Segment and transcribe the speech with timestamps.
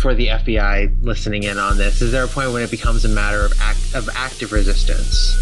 [0.00, 2.02] for the FBI listening in on this?
[2.02, 5.36] Is there a point when it becomes a matter of act of active resistance,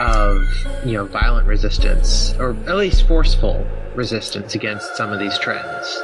[0.00, 0.42] of
[0.84, 6.02] you know violent resistance, or at least forceful resistance against some of these trends?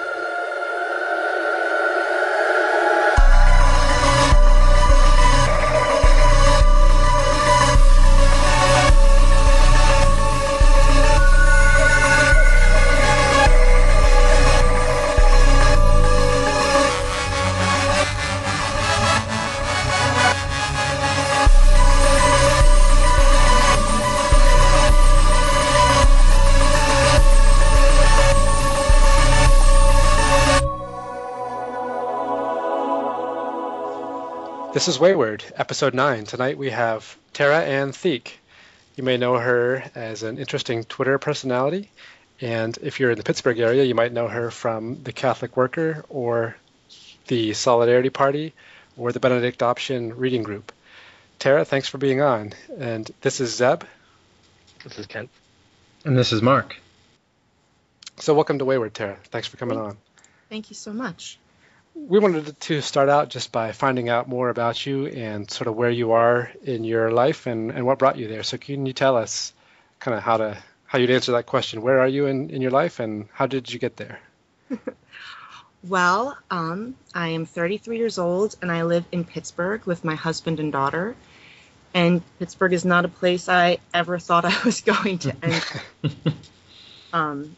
[34.84, 36.27] This is Wayward, episode 9.
[36.27, 38.33] Tonight we have Tara Ann Thieke.
[38.97, 41.89] You may know her as an interesting Twitter personality,
[42.43, 46.05] and if you're in the Pittsburgh area, you might know her from the Catholic Worker
[46.11, 46.55] or
[47.29, 48.53] the Solidarity Party
[48.99, 50.71] or the Benedict Option Reading Group.
[51.39, 52.53] Tara, thanks for being on.
[52.79, 53.85] And this is Zeb.
[54.83, 55.31] This is Kent.
[56.05, 56.77] And this is Mark.
[58.19, 59.17] So welcome to Wayward, Tara.
[59.31, 59.97] Thanks for coming on.
[60.51, 61.39] Thank you so much.
[61.95, 65.77] We wanted to start out just by finding out more about you and sort of
[65.77, 68.42] where you are in your life and, and what brought you there.
[68.42, 69.53] So can you tell us
[70.01, 71.83] kind of how to how you'd answer that question?
[71.83, 74.20] Where are you in, in your life and how did you get there?
[75.86, 80.58] Well, um, I am 33 years old and I live in Pittsburgh with my husband
[80.58, 81.14] and daughter.
[81.92, 85.64] And Pittsburgh is not a place I ever thought I was going to end.
[87.12, 87.56] um,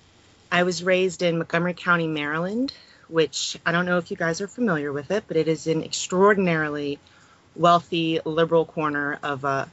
[0.51, 2.73] I was raised in Montgomery County, Maryland,
[3.09, 5.83] which I don't know if you guys are familiar with it, but it is an
[5.83, 6.99] extraordinarily
[7.55, 9.67] wealthy liberal corner of uh,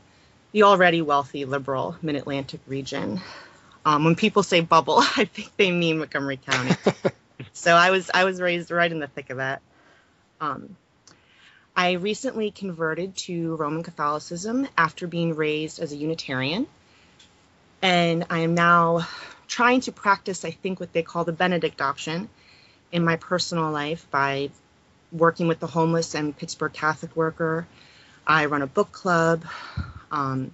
[0.52, 3.22] the already wealthy liberal Mid Atlantic region.
[3.86, 6.76] Um, when people say bubble, I think they mean Montgomery County.
[7.54, 9.62] so I was I was raised right in the thick of that.
[10.40, 10.78] Um,
[11.76, 16.68] I recently converted to Roman Catholicism after being raised as a Unitarian,
[17.82, 19.08] and I am now
[19.48, 22.30] trying to practice, I think, what they call the Benedict option
[22.94, 24.52] in my personal life by
[25.12, 27.68] working with the homeless and Pittsburgh Catholic Worker.
[28.26, 29.44] I run a book club.
[30.12, 30.52] Um,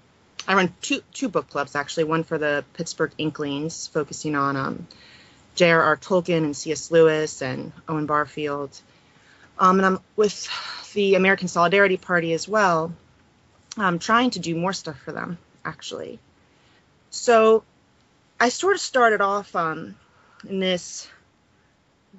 [0.48, 2.06] I run two two book clubs actually.
[2.06, 4.88] One for the Pittsburgh Inklings, focusing on um,
[5.56, 5.98] J.R.R.
[5.98, 6.90] Tolkien and C.S.
[6.90, 8.80] Lewis and Owen Barfield.
[9.60, 10.48] Um, and I'm with
[10.94, 12.94] the American Solidarity Party as well.
[13.78, 16.20] I'm trying to do more stuff for them actually.
[17.10, 17.64] So
[18.40, 19.96] I sort of started off um,
[20.48, 21.08] in this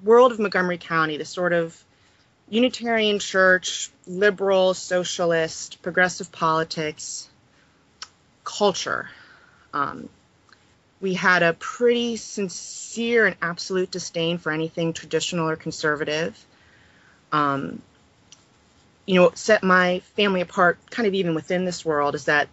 [0.03, 1.81] world of Montgomery County, the sort of
[2.49, 7.29] Unitarian Church, liberal, socialist, progressive politics
[8.43, 9.09] culture.
[9.73, 10.09] Um,
[10.99, 16.37] we had a pretty sincere and absolute disdain for anything traditional or conservative.
[17.31, 17.81] Um,
[19.05, 22.49] you know, what set my family apart, kind of even within this world, is that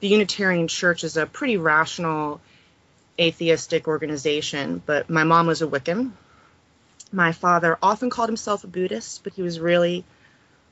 [0.00, 2.40] the Unitarian Church is a pretty rational
[3.18, 6.12] atheistic organization, but my mom was a Wiccan.
[7.12, 10.04] My father often called himself a Buddhist, but he was really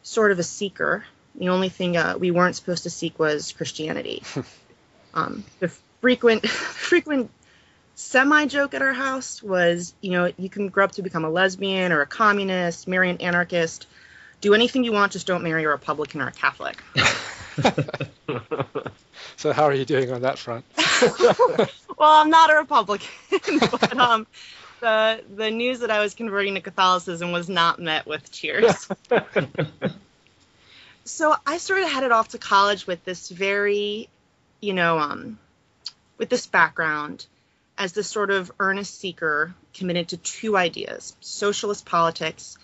[0.02, 1.04] sort of a seeker.
[1.36, 4.22] The only thing uh, we weren't supposed to seek was Christianity.
[5.14, 5.68] um, the
[6.00, 7.30] frequent, frequent
[7.94, 11.30] semi joke at our house was, you know, you can grow up to become a
[11.30, 13.86] lesbian or a communist, marry an anarchist,
[14.40, 16.76] do anything you want, just don't marry a Republican or a Catholic.
[19.36, 20.64] so how are you doing on that front?
[21.98, 23.08] well, I'm not a Republican,
[23.58, 24.26] but um,
[24.80, 28.88] the the news that I was converting to Catholicism was not met with cheers.
[31.04, 34.08] so I sort of headed off to college with this very,
[34.60, 35.38] you know, um,
[36.18, 37.26] with this background
[37.76, 42.56] as this sort of earnest seeker committed to two ideas: socialist politics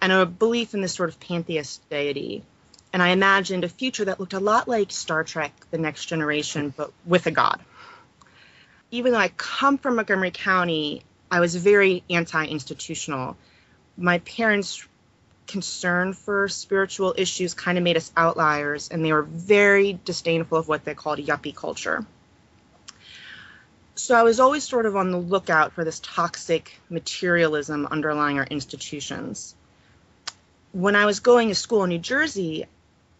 [0.00, 2.44] and a belief in this sort of pantheist deity
[2.92, 6.72] and I imagined a future that looked a lot like Star Trek The Next Generation,
[6.76, 7.60] but with a god.
[8.90, 13.36] Even though I come from Montgomery County, I was very anti institutional.
[13.96, 14.86] My parents'
[15.46, 20.68] concern for spiritual issues kind of made us outliers, and they were very disdainful of
[20.68, 22.06] what they called yuppie culture.
[23.94, 28.46] So I was always sort of on the lookout for this toxic materialism underlying our
[28.46, 29.54] institutions.
[30.72, 32.66] When I was going to school in New Jersey,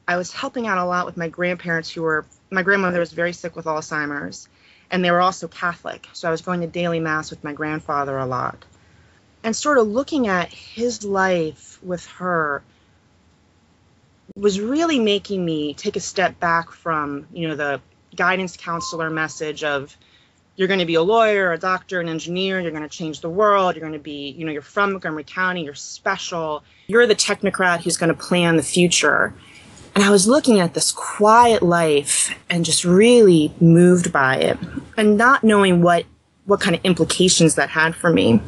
[0.08, 3.34] I was helping out a lot with my grandparents who were my grandmother was very
[3.34, 4.48] sick with Alzheimer's
[4.90, 6.08] and they were also Catholic.
[6.14, 8.64] So I was going to daily mass with my grandfather a lot.
[9.44, 12.62] And sort of looking at his life with her
[14.34, 17.80] was really making me take a step back from, you know, the
[18.16, 19.94] guidance counselor message of
[20.56, 23.30] you're going to be a lawyer, a doctor, an engineer, you're going to change the
[23.30, 27.14] world, you're going to be, you know, you're from Montgomery County, you're special, you're the
[27.14, 29.34] technocrat who's going to plan the future.
[29.94, 34.58] And I was looking at this quiet life and just really moved by it
[34.96, 36.04] and not knowing what,
[36.44, 38.40] what kind of implications that had for me.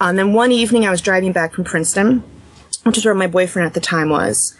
[0.00, 2.22] And um, then one evening I was driving back from Princeton,
[2.84, 4.56] which is where my boyfriend at the time was,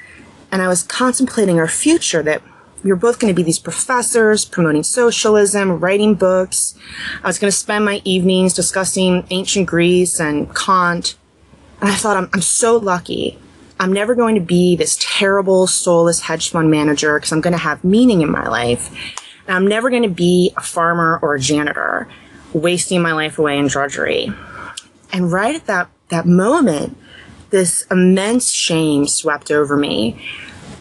[0.51, 2.43] and I was contemplating our future that
[2.83, 6.75] we were both going to be these professors promoting socialism, writing books.
[7.23, 11.17] I was going to spend my evenings discussing ancient Greece and Kant.
[11.81, 13.39] And I thought, I'm, I'm so lucky.
[13.81, 17.59] I'm never going to be this terrible, soulless hedge fund manager because I'm going to
[17.59, 18.91] have meaning in my life.
[19.47, 22.09] And I'm never going to be a farmer or a janitor,
[22.53, 24.33] wasting my life away in drudgery.
[25.13, 26.97] And right at that, that moment,
[27.51, 30.21] this immense shame swept over me.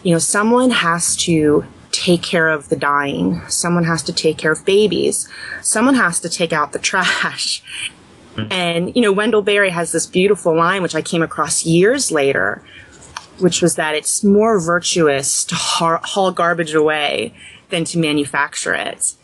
[0.02, 3.40] You know, someone has to take care of the dying.
[3.48, 5.28] Someone has to take care of babies.
[5.62, 7.62] Someone has to take out the trash.
[8.34, 8.52] Mm-hmm.
[8.52, 12.62] And, you know, Wendell Berry has this beautiful line, which I came across years later,
[13.38, 17.34] which was that it's more virtuous to haul garbage away
[17.70, 19.14] than to manufacture it.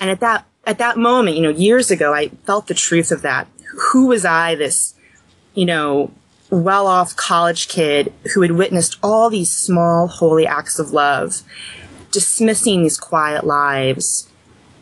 [0.00, 3.22] And at that, at that moment, you know, years ago, I felt the truth of
[3.22, 3.46] that.
[3.92, 4.94] Who was I, this,
[5.54, 6.10] you know,
[6.50, 11.42] well off college kid who had witnessed all these small, holy acts of love
[12.10, 14.28] dismissing these quiet lives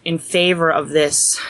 [0.04, 1.40] in favor of this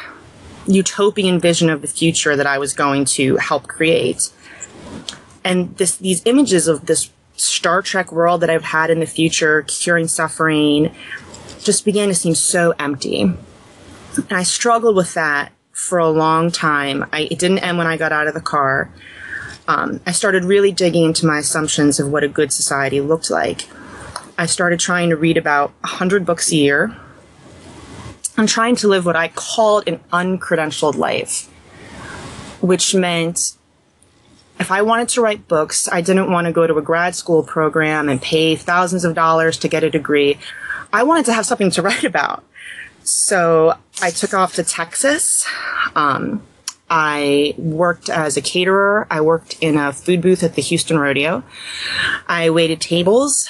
[0.67, 4.31] utopian vision of the future that I was going to help create.
[5.44, 9.62] And this, these images of this Star Trek world that I've had in the future,
[9.62, 10.94] curing suffering,
[11.60, 13.22] just began to seem so empty.
[13.22, 17.06] And I struggled with that for a long time.
[17.12, 18.90] I, it didn't end when I got out of the car.
[19.66, 23.69] Um, I started really digging into my assumptions of what a good society looked like.
[24.36, 26.96] I started trying to read about 100 books a year.
[28.36, 31.46] I'm trying to live what I called an uncredentialed life,
[32.60, 33.52] which meant
[34.60, 37.42] if I wanted to write books, I didn't want to go to a grad school
[37.42, 40.38] program and pay thousands of dollars to get a degree.
[40.92, 42.44] I wanted to have something to write about.
[43.02, 45.46] So I took off to Texas.
[45.96, 46.42] Um,
[46.88, 49.06] I worked as a caterer.
[49.10, 51.42] I worked in a food booth at the Houston Rodeo.
[52.28, 53.48] I waited tables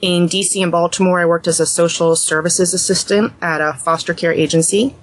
[0.00, 4.32] in DC and Baltimore, I worked as a social services assistant at a foster care
[4.32, 4.94] agency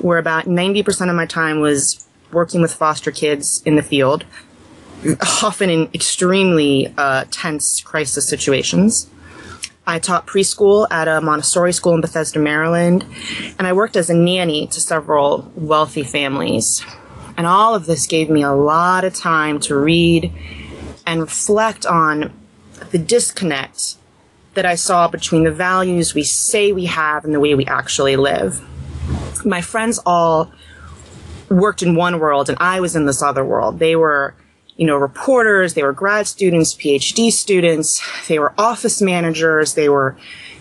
[0.00, 4.24] where about 90% of my time was working with foster kids in the field,
[5.42, 9.08] often in extremely uh, tense crisis situations.
[9.86, 13.04] I taught preschool at a Montessori school in Bethesda, Maryland,
[13.58, 16.82] and I worked as a nanny to several wealthy families.
[17.36, 20.32] And all of this gave me a lot of time to read
[21.06, 22.32] and reflect on
[22.90, 23.96] the disconnect
[24.54, 28.16] that I saw between the values we say we have and the way we actually
[28.16, 28.62] live.
[29.44, 30.52] My friends all
[31.50, 33.78] worked in one world and I was in this other world.
[33.78, 34.34] They were,
[34.76, 40.16] you know, reporters, they were grad students, PhD students, they were office managers, they were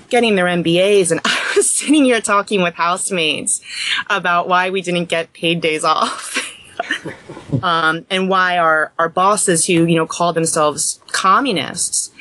[0.09, 3.61] getting their MBAs and I was sitting here talking with housemates
[4.09, 6.49] about why we didn't get paid days off.
[7.63, 12.11] um, and why our, our bosses who, you know, called themselves communists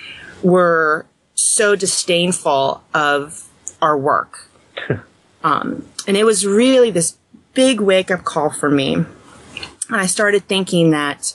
[0.43, 3.49] were so disdainful of
[3.81, 4.49] our work.
[5.45, 7.17] um, and it was really this
[7.55, 8.95] big wake up call for me.
[8.95, 9.07] And
[9.91, 11.35] I started thinking that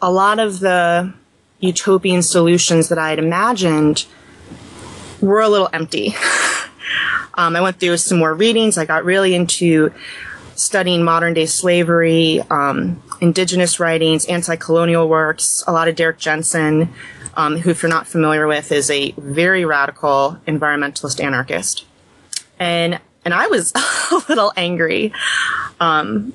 [0.00, 1.12] a lot of the
[1.60, 4.06] utopian solutions that I had imagined
[5.20, 6.14] were a little empty.
[7.34, 8.78] um, I went through some more readings.
[8.78, 9.92] I got really into
[10.54, 16.92] studying modern day slavery, um, indigenous writings, anti colonial works, a lot of Derrick Jensen,
[17.36, 21.84] um, who, if you're not familiar with, is a very radical environmentalist anarchist.
[22.58, 23.72] And and I was
[24.10, 25.12] a little angry.
[25.80, 26.32] Um,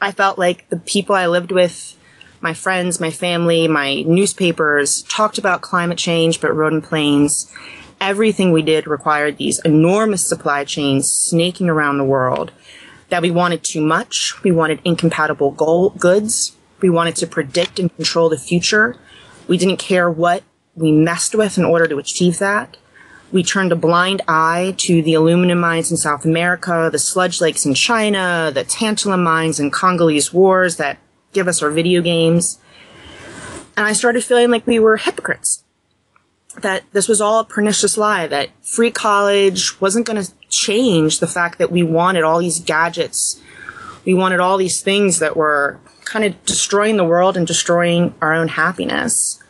[0.00, 1.96] I felt like the people I lived with,
[2.40, 7.52] my friends, my family, my newspapers, talked about climate change, but rode in planes.
[8.00, 12.52] Everything we did required these enormous supply chains snaking around the world.
[13.10, 14.42] That we wanted too much.
[14.42, 16.56] We wanted incompatible goal, goods.
[16.80, 18.96] We wanted to predict and control the future.
[19.46, 20.42] We didn't care what
[20.74, 22.76] we messed with in order to achieve that.
[23.32, 27.66] We turned a blind eye to the aluminum mines in South America, the sludge lakes
[27.66, 30.98] in China, the tantalum mines and Congolese wars that
[31.32, 32.58] give us our video games.
[33.76, 35.64] And I started feeling like we were hypocrites.
[36.62, 41.28] That this was all a pernicious lie, that free college wasn't going to change the
[41.28, 43.40] fact that we wanted all these gadgets.
[44.04, 48.34] We wanted all these things that were kind of destroying the world and destroying our
[48.34, 49.40] own happiness.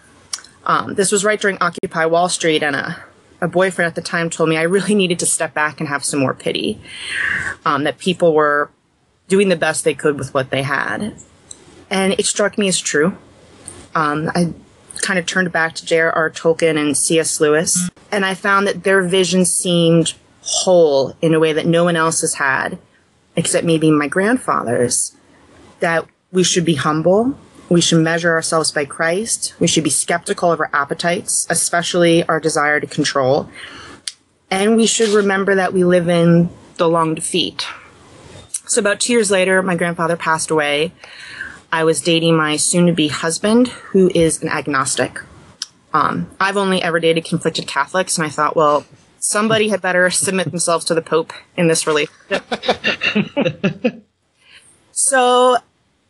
[0.64, 3.02] Um, this was right during Occupy Wall Street, and a
[3.40, 6.04] a boyfriend at the time told me I really needed to step back and have
[6.04, 6.80] some more pity.
[7.64, 8.70] Um, that people were
[9.28, 11.14] doing the best they could with what they had.
[11.90, 13.16] And it struck me as true.
[13.94, 14.52] Um, I
[15.00, 16.30] kind of turned back to J.R.R.
[16.30, 17.40] Tolkien and C.S.
[17.40, 21.96] Lewis, and I found that their vision seemed whole in a way that no one
[21.96, 22.78] else has had,
[23.36, 25.16] except maybe my grandfather's.
[25.80, 27.36] That we should be humble,
[27.68, 32.38] we should measure ourselves by Christ, we should be skeptical of our appetites, especially our
[32.38, 33.48] desire to control,
[34.50, 37.66] and we should remember that we live in the long defeat.
[38.66, 40.92] So, about two years later, my grandfather passed away.
[41.72, 45.20] I was dating my soon to be husband, who is an agnostic.
[45.92, 48.84] Um, I've only ever dated conflicted Catholics, and I thought, well,
[49.18, 52.44] somebody had better submit themselves to the Pope in this relationship.
[54.92, 55.58] so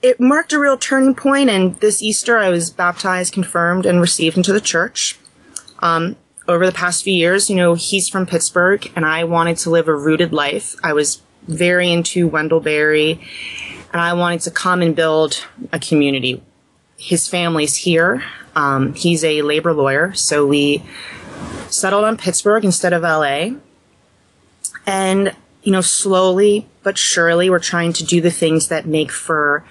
[0.02, 4.36] it marked a real turning point, and this Easter I was baptized, confirmed, and received
[4.36, 5.18] into the church.
[5.80, 6.16] Um,
[6.48, 9.88] over the past few years, you know, he's from Pittsburgh, and I wanted to live
[9.88, 10.74] a rooted life.
[10.82, 13.20] I was very into Wendell Berry,
[13.92, 16.42] and I wanted to come and build a community.
[16.96, 18.22] His family's here.
[18.54, 20.82] Um, he's a labor lawyer, so we
[21.68, 23.50] settled on Pittsburgh instead of LA.
[24.86, 29.64] And, you know, slowly but surely, we're trying to do the things that make for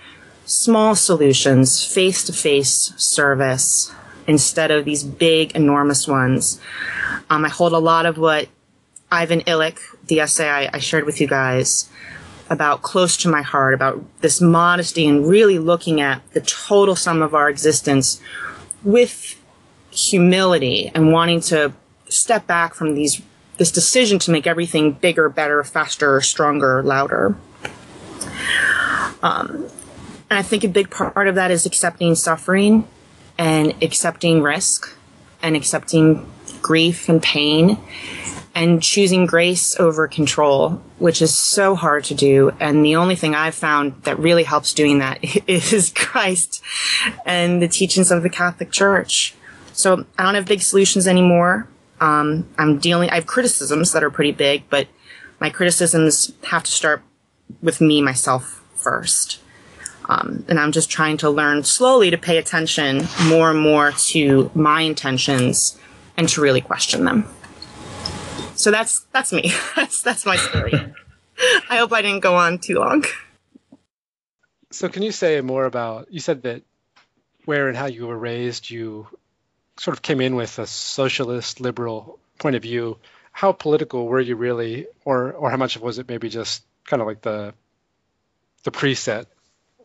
[0.45, 3.93] small solutions, face to face service,
[4.27, 6.59] instead of these big, enormous ones.
[7.29, 8.47] Um, I hold a lot of what
[9.11, 11.89] Ivan Illich, the essay I, I shared with you guys,
[12.50, 17.22] about close to my heart, about this modesty and really looking at the total sum
[17.22, 18.20] of our existence
[18.84, 19.39] with
[19.91, 21.74] humility and wanting to
[22.08, 23.22] step back from these
[23.58, 27.36] this decision to make everything bigger, better, faster, stronger, louder.
[29.22, 29.68] Um,
[30.29, 32.88] and I think a big part of that is accepting suffering
[33.38, 34.96] and accepting risk
[35.41, 36.25] and accepting
[36.62, 37.77] grief and pain
[38.60, 42.51] and choosing grace over control, which is so hard to do.
[42.60, 46.62] And the only thing I've found that really helps doing that is Christ
[47.25, 49.34] and the teachings of the Catholic Church.
[49.72, 51.70] So I don't have big solutions anymore.
[52.01, 54.89] Um, I'm dealing, I have criticisms that are pretty big, but
[55.39, 57.01] my criticisms have to start
[57.62, 59.39] with me, myself first.
[60.10, 64.51] Um, and I'm just trying to learn slowly to pay attention more and more to
[64.54, 65.80] my intentions
[66.18, 67.25] and to really question them.
[68.60, 69.54] So that's that's me.
[69.78, 70.74] that's that's my story.
[71.70, 73.06] I hope I didn't go on too long.
[74.72, 76.63] So can you say more about you said that
[77.46, 79.08] where and how you were raised, you
[79.78, 82.98] sort of came in with a socialist liberal point of view.
[83.32, 87.08] How political were you really, or or how much was it maybe just kind of
[87.08, 87.54] like the
[88.63, 89.28] the preset?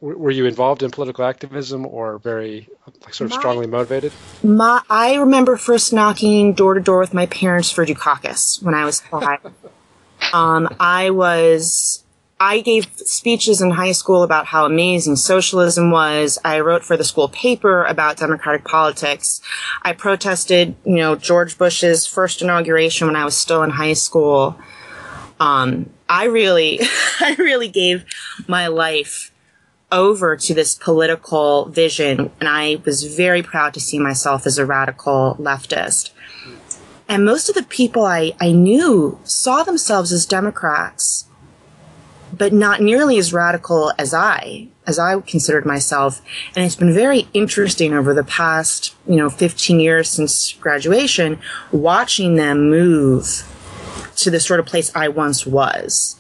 [0.05, 4.13] Were you involved in political activism or very like, sort of my, strongly motivated?
[4.43, 8.85] My, I remember first knocking door to door with my parents for Dukakis when I
[8.85, 9.41] was five.
[10.35, 12.05] um, I was
[12.39, 16.39] I gave speeches in high school about how amazing socialism was.
[16.45, 19.41] I wrote for the school paper about democratic politics.
[19.81, 24.59] I protested, you know, George Bush's first inauguration when I was still in high school.
[25.41, 26.81] Um, I really,
[27.21, 28.05] I really gave
[28.47, 29.31] my life
[29.93, 34.67] over to this political vision, and I was very proud to see myself as a
[34.67, 36.11] radical leftist.
[37.09, 41.27] And most of the people I, I knew saw themselves as Democrats
[42.37, 46.21] but not nearly as radical as I, as I considered myself.
[46.55, 51.39] And it's been very interesting over the past, you know, 15 years since graduation,
[51.73, 53.51] watching them move
[54.17, 56.17] to the sort of place I once was.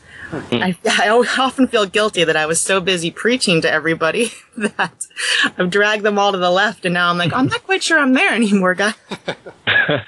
[0.53, 5.07] I, I, often feel guilty that I was so busy preaching to everybody that
[5.59, 7.99] I've dragged them all to the left, and now I'm like, I'm not quite sure
[7.99, 8.95] I'm there anymore, guy.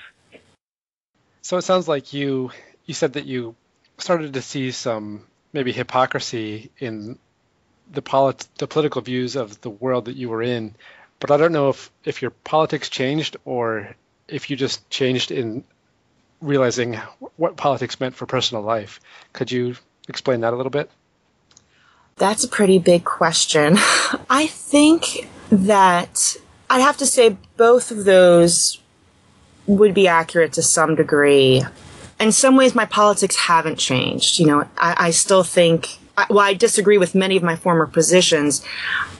[1.43, 2.51] so it sounds like you
[2.85, 3.55] you said that you
[3.99, 7.19] started to see some maybe hypocrisy in
[7.91, 10.75] the polit- the political views of the world that you were in.
[11.21, 13.95] But I don't know if if your politics changed or
[14.29, 15.65] if you just changed in
[16.41, 16.95] realizing
[17.37, 19.01] what politics meant for personal life.
[19.33, 19.77] Could you
[20.09, 20.91] explain that a little bit?
[22.17, 23.77] That's a pretty big question.
[24.31, 26.37] I think that
[26.71, 28.81] I'd have to say both of those
[29.67, 31.63] would be accurate to some degree
[32.19, 34.39] in some ways, my politics haven't changed.
[34.39, 35.99] You know, I, I still think,
[36.29, 38.65] while I disagree with many of my former positions,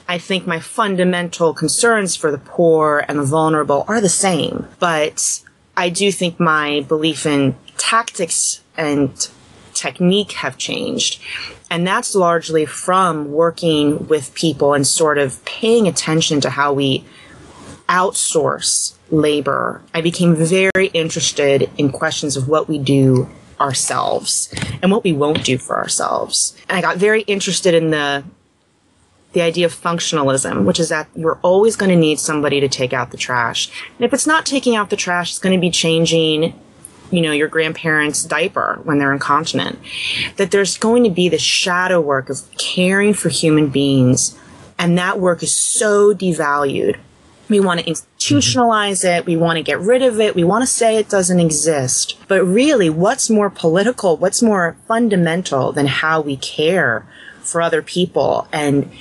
[0.07, 4.67] I think my fundamental concerns for the poor and the vulnerable are the same.
[4.79, 5.43] But
[5.75, 9.29] I do think my belief in tactics and
[9.77, 11.21] technique have changed.
[11.69, 17.05] And that's largely from working with people and sort of paying attention to how we
[17.89, 23.29] outsource labor, I became very interested in questions of what we do
[23.59, 26.55] ourselves and what we won't do for ourselves.
[26.69, 28.23] And I got very interested in the
[29.33, 32.93] the idea of functionalism, which is that you're always going to need somebody to take
[32.93, 33.69] out the trash.
[33.97, 36.57] And if it's not taking out the trash, it's going to be changing,
[37.11, 39.79] you know, your grandparents' diaper when they're incontinent.
[40.37, 44.37] That there's going to be the shadow work of caring for human beings.
[44.77, 46.97] And that work is so devalued.
[47.49, 47.91] We want to mm-hmm.
[47.91, 49.25] institutionalize it.
[49.25, 50.35] We want to get rid of it.
[50.35, 52.17] We want to say it doesn't exist.
[52.27, 54.17] But really, what's more political?
[54.17, 57.07] What's more fundamental than how we care
[57.41, 58.47] for other people?
[58.51, 58.91] And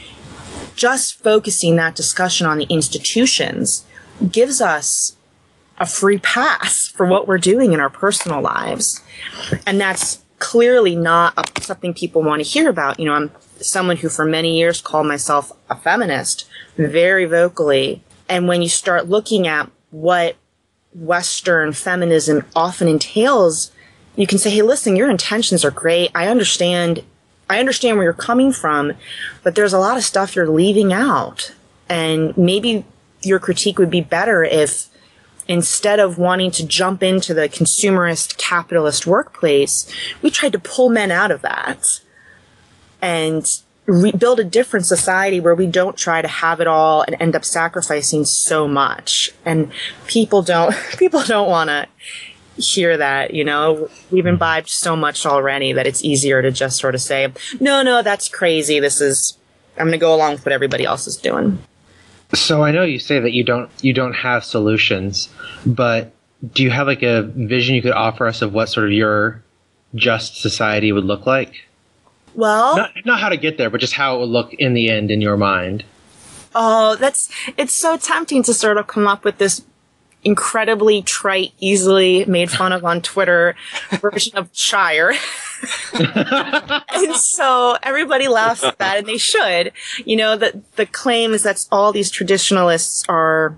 [0.76, 3.84] just focusing that discussion on the institutions
[4.30, 5.15] gives us
[5.78, 9.02] a free pass for what we're doing in our personal lives.
[9.66, 12.98] And that's clearly not something people want to hear about.
[12.98, 13.30] You know, I'm
[13.60, 18.02] someone who for many years called myself a feminist very vocally.
[18.28, 20.36] And when you start looking at what
[20.94, 23.70] Western feminism often entails,
[24.14, 26.10] you can say, hey, listen, your intentions are great.
[26.14, 27.02] I understand
[27.48, 28.94] I understand where you're coming from,
[29.44, 31.54] but there's a lot of stuff you're leaving out.
[31.88, 32.84] And maybe
[33.22, 34.88] your critique would be better if
[35.48, 39.90] instead of wanting to jump into the consumerist capitalist workplace,
[40.22, 42.00] we tried to pull men out of that
[43.00, 43.60] and
[44.18, 47.44] build a different society where we don't try to have it all and end up
[47.44, 49.30] sacrificing so much.
[49.44, 49.70] And
[50.06, 51.86] people don't, people don't want to
[52.60, 56.94] hear that, you know, we've imbibed so much already that it's easier to just sort
[56.94, 58.80] of say, no, no, that's crazy.
[58.80, 59.38] This is,
[59.76, 61.58] I'm going to go along with what everybody else is doing.
[62.34, 65.28] So I know you say that you don't, you don't have solutions,
[65.64, 66.12] but
[66.52, 69.42] do you have like a vision you could offer us of what sort of your
[69.94, 71.66] just society would look like?
[72.34, 74.90] Well, not, not how to get there, but just how it would look in the
[74.90, 75.84] end in your mind.
[76.54, 79.62] Oh, that's, it's so tempting to sort of come up with this
[80.26, 83.54] incredibly trite, easily made fun of on Twitter
[84.00, 85.12] version of Shire.
[85.94, 89.72] and so everybody laughs at that and they should.
[90.04, 93.56] You know, the, the claim is that all these traditionalists are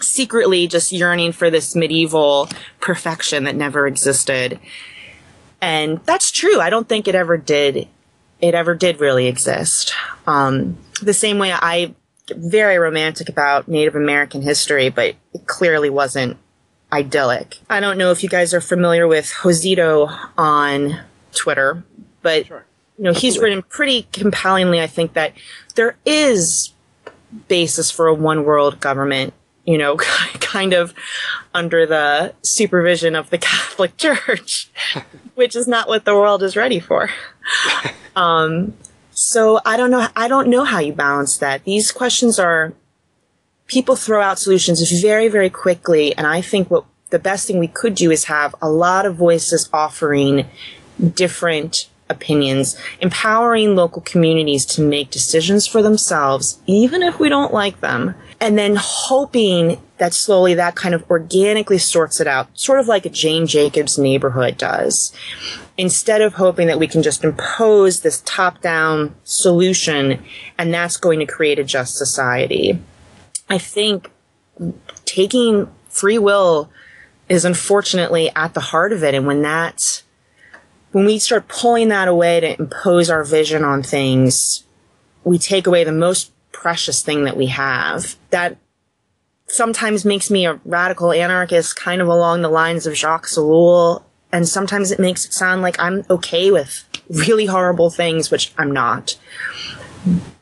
[0.00, 2.48] secretly just yearning for this medieval
[2.80, 4.58] perfection that never existed.
[5.60, 6.60] And that's true.
[6.60, 7.88] I don't think it ever did.
[8.40, 9.92] It ever did really exist.
[10.26, 11.94] Um, the same way I
[12.28, 16.38] very romantic about Native American history, but it clearly wasn't
[16.92, 17.58] idyllic.
[17.68, 20.08] I don't know if you guys are familiar with Josito
[20.38, 21.00] on
[21.34, 21.84] Twitter,
[22.22, 22.64] but sure.
[22.98, 24.80] you know he's written pretty compellingly.
[24.80, 25.32] I think that
[25.74, 26.72] there is
[27.48, 29.34] basis for a one world government.
[29.64, 30.94] You know, kind of
[31.54, 34.70] under the supervision of the Catholic Church,
[35.34, 37.10] which is not what the world is ready for.
[38.16, 38.74] Um,
[39.14, 40.08] so I don't know.
[40.16, 41.64] I don't know how you balance that.
[41.64, 42.72] These questions are
[43.66, 46.16] people throw out solutions very, very quickly.
[46.16, 49.16] And I think what the best thing we could do is have a lot of
[49.16, 50.46] voices offering
[51.14, 57.80] different opinions, empowering local communities to make decisions for themselves, even if we don't like
[57.80, 62.88] them, and then hoping that slowly that kind of organically sorts it out, sort of
[62.88, 65.12] like a Jane Jacobs neighborhood does.
[65.76, 70.22] Instead of hoping that we can just impose this top down solution
[70.56, 72.78] and that's going to create a just society.
[73.48, 74.10] I think
[75.04, 76.70] taking free will
[77.28, 79.14] is unfortunately at the heart of it.
[79.14, 80.02] And when that,
[80.92, 84.64] when we start pulling that away to impose our vision on things,
[85.24, 88.16] we take away the most precious thing that we have.
[88.30, 88.58] That
[89.46, 94.02] sometimes makes me a radical anarchist, kind of along the lines of Jacques Ellul.
[94.34, 98.72] And sometimes it makes it sound like I'm okay with really horrible things, which I'm
[98.72, 99.16] not.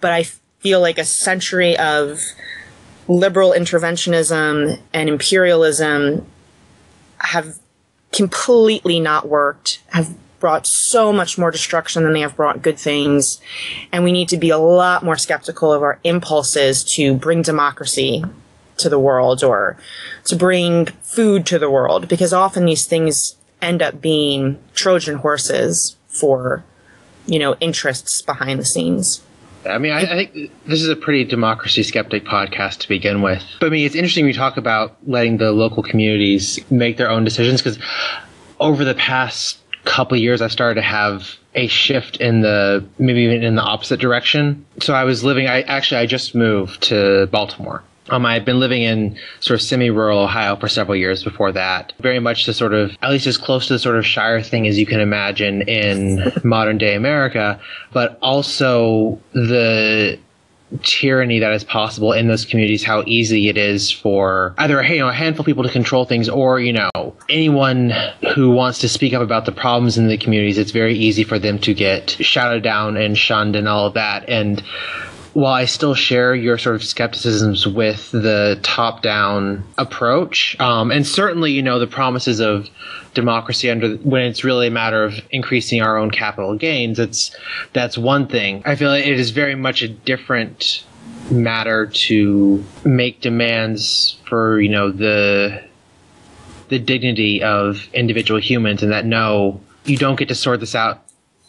[0.00, 0.22] But I
[0.60, 2.22] feel like a century of
[3.06, 6.24] liberal interventionism and imperialism
[7.18, 7.58] have
[8.12, 13.42] completely not worked, have brought so much more destruction than they have brought good things.
[13.92, 18.24] And we need to be a lot more skeptical of our impulses to bring democracy
[18.78, 19.76] to the world or
[20.24, 25.96] to bring food to the world because often these things end up being Trojan horses
[26.08, 26.64] for,
[27.26, 29.22] you know, interests behind the scenes.
[29.64, 33.44] I mean, I, I, think this is a pretty democracy skeptic podcast to begin with.
[33.60, 37.22] But I mean, it's interesting we talk about letting the local communities make their own
[37.24, 37.78] decisions because
[38.58, 43.42] over the past couple years, I started to have a shift in the maybe even
[43.42, 44.64] in the opposite direction.
[44.80, 45.46] So I was living.
[45.46, 47.82] I actually I just moved to Baltimore.
[48.10, 51.92] Um, I had been living in sort of semi-rural Ohio for several years before that.
[52.00, 54.66] Very much the sort of, at least as close to the sort of Shire thing
[54.66, 57.60] as you can imagine in modern day America,
[57.92, 60.18] but also the
[60.82, 65.08] tyranny that is possible in those communities, how easy it is for either you know
[65.08, 67.92] a handful of people to control things, or you know anyone
[68.34, 70.58] who wants to speak up about the problems in the communities.
[70.58, 74.28] It's very easy for them to get shouted down and shunned and all of that.
[74.28, 74.62] And
[75.34, 81.52] while I still share your sort of skepticisms with the top-down approach, um, and certainly
[81.52, 82.68] you know the promises of
[83.14, 87.34] democracy under when it's really a matter of increasing our own capital gains, it's
[87.72, 88.62] that's one thing.
[88.64, 90.84] I feel like it is very much a different
[91.30, 95.62] matter to make demands for you know the
[96.68, 101.02] the dignity of individual humans, and that no, you don't get to sort this out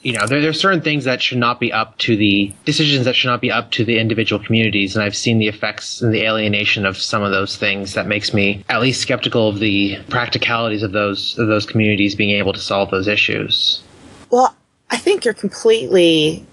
[0.03, 3.05] you know, there, there are certain things that should not be up to the decisions
[3.05, 4.95] that should not be up to the individual communities.
[4.95, 8.33] And I've seen the effects and the alienation of some of those things that makes
[8.33, 12.59] me at least skeptical of the practicalities of those of those communities being able to
[12.59, 13.81] solve those issues.
[14.29, 14.55] Well,
[14.89, 16.45] I think you're completely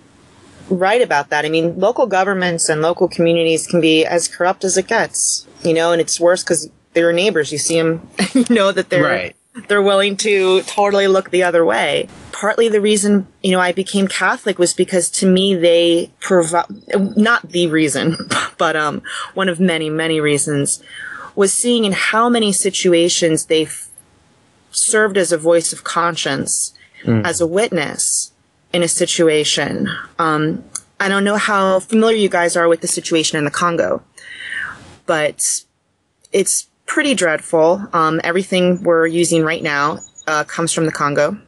[0.69, 1.45] right about that.
[1.45, 5.75] I mean, local governments and local communities can be as corrupt as it gets, you
[5.75, 7.51] know, and it's worse because they're neighbors.
[7.51, 9.37] You see them, you know that they're right
[9.69, 12.09] they're willing to totally look the other way.
[12.41, 17.47] Partly the reason, you know, I became Catholic was because to me they provide, not
[17.51, 18.17] the reason,
[18.59, 19.03] but um,
[19.35, 20.83] one of many, many reasons
[21.37, 23.69] was seeing in how many situations they
[24.71, 26.73] served as a voice of conscience,
[27.03, 27.23] mm.
[27.27, 28.33] as a witness
[28.73, 29.87] in a situation.
[30.19, 30.65] Um,
[30.99, 34.03] I don't know how familiar you guys are with the situation in the Congo,
[35.05, 35.45] but
[36.33, 37.87] it's pretty dreadful.
[37.93, 41.39] Um, everything we're using right now uh, comes from the Congo,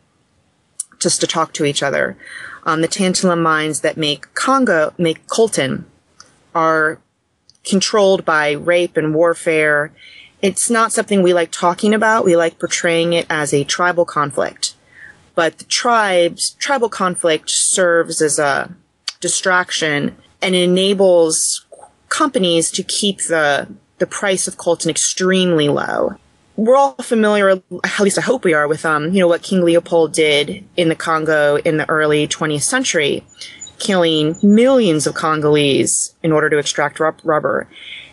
[1.03, 2.17] just to talk to each other.
[2.65, 5.85] Um, the tantalum mines that make Congo, make coltan,
[6.55, 6.99] are
[7.65, 9.93] controlled by rape and warfare.
[10.41, 12.25] It's not something we like talking about.
[12.25, 14.75] We like portraying it as a tribal conflict.
[15.35, 18.75] But the tribes, tribal conflict serves as a
[19.21, 21.65] distraction and enables
[22.09, 26.17] companies to keep the the price of coltan extremely low.
[26.57, 29.63] We're all familiar, at least I hope we are, with um, you know what King
[29.65, 33.25] Leopold did in the Congo in the early 20th century,
[33.79, 37.69] killing millions of Congolese in order to extract rubber.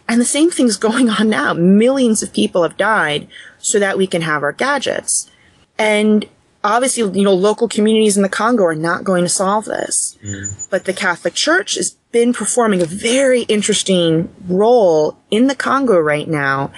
[0.08, 1.54] And the same thing's going on now.
[1.54, 3.28] Millions of people have died
[3.60, 5.30] so that we can have our gadgets.
[5.78, 6.28] And
[6.64, 10.18] obviously, you know, local communities in the Congo are not going to solve this.
[10.24, 10.70] Mm.
[10.70, 16.28] But the Catholic Church has been performing a very interesting role in the Congo right
[16.28, 16.72] now,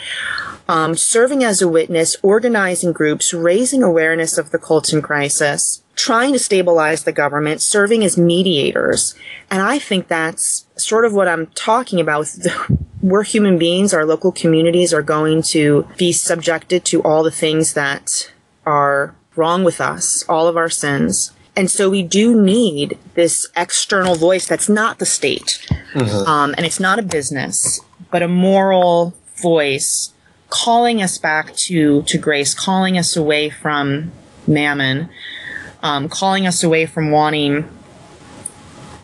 [0.71, 6.39] um, serving as a witness, organizing groups, raising awareness of the coltan crisis, trying to
[6.39, 9.13] stabilize the government, serving as mediators.
[9.49, 12.33] And I think that's sort of what I'm talking about.
[13.01, 17.73] We're human beings, our local communities are going to be subjected to all the things
[17.73, 18.31] that
[18.65, 21.33] are wrong with us, all of our sins.
[21.53, 25.67] And so we do need this external voice that's not the state.
[25.93, 26.29] Mm-hmm.
[26.29, 30.13] Um, and it's not a business, but a moral voice
[30.51, 34.11] calling us back to, to grace, calling us away from
[34.45, 35.09] mammon,
[35.81, 37.67] um, calling us away from wanting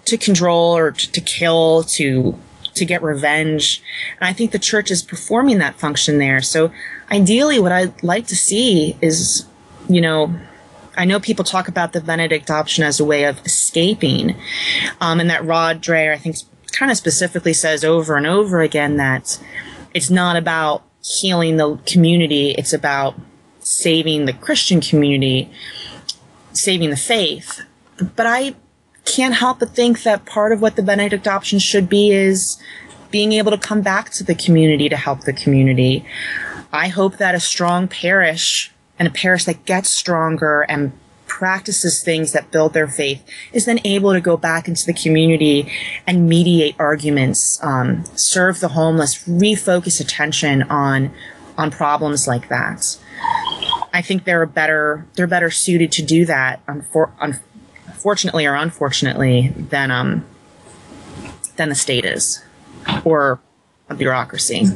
[0.06, 2.38] to control or to, to kill, to
[2.76, 3.82] to get revenge.
[4.22, 6.44] And I think the church is performing that function there.
[6.44, 6.72] So
[7.12, 9.48] ideally what I'd like to see is
[9.90, 10.34] you know,
[10.96, 14.36] I know people talk about the Benedict option as a way of escaping,
[15.00, 16.38] um, and that Rod Dreher, I think,
[16.72, 19.40] kind of specifically says over and over again that
[19.94, 23.16] it's not about healing the community; it's about
[23.60, 25.52] saving the Christian community,
[26.54, 27.62] saving the faith.
[28.16, 28.56] But I
[29.06, 32.62] can't help but think that part of what the Benedict option should be is
[33.10, 36.06] being able to come back to the community to help the community.
[36.74, 40.92] I hope that a strong parish and a parish that gets stronger and
[41.28, 45.72] practices things that build their faith is then able to go back into the community
[46.06, 51.12] and mediate arguments, um, serve the homeless, refocus attention on
[51.58, 52.98] on problems like that.
[53.94, 56.66] I think they're better they're better suited to do that.
[56.68, 57.12] Unfor-
[57.88, 60.26] unfortunately or unfortunately, than um
[61.56, 62.44] than the state is,
[63.04, 63.40] or
[63.90, 64.68] a bureaucracy.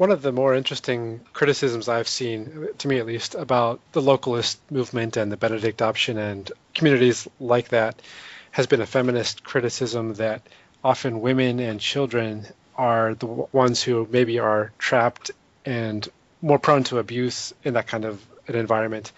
[0.00, 4.56] One of the more interesting criticisms I've seen, to me at least, about the localist
[4.70, 8.00] movement and the Benedict option and communities like that
[8.50, 10.40] has been a feminist criticism that
[10.82, 12.46] often women and children
[12.78, 15.32] are the ones who maybe are trapped
[15.66, 16.08] and
[16.40, 19.12] more prone to abuse in that kind of an environment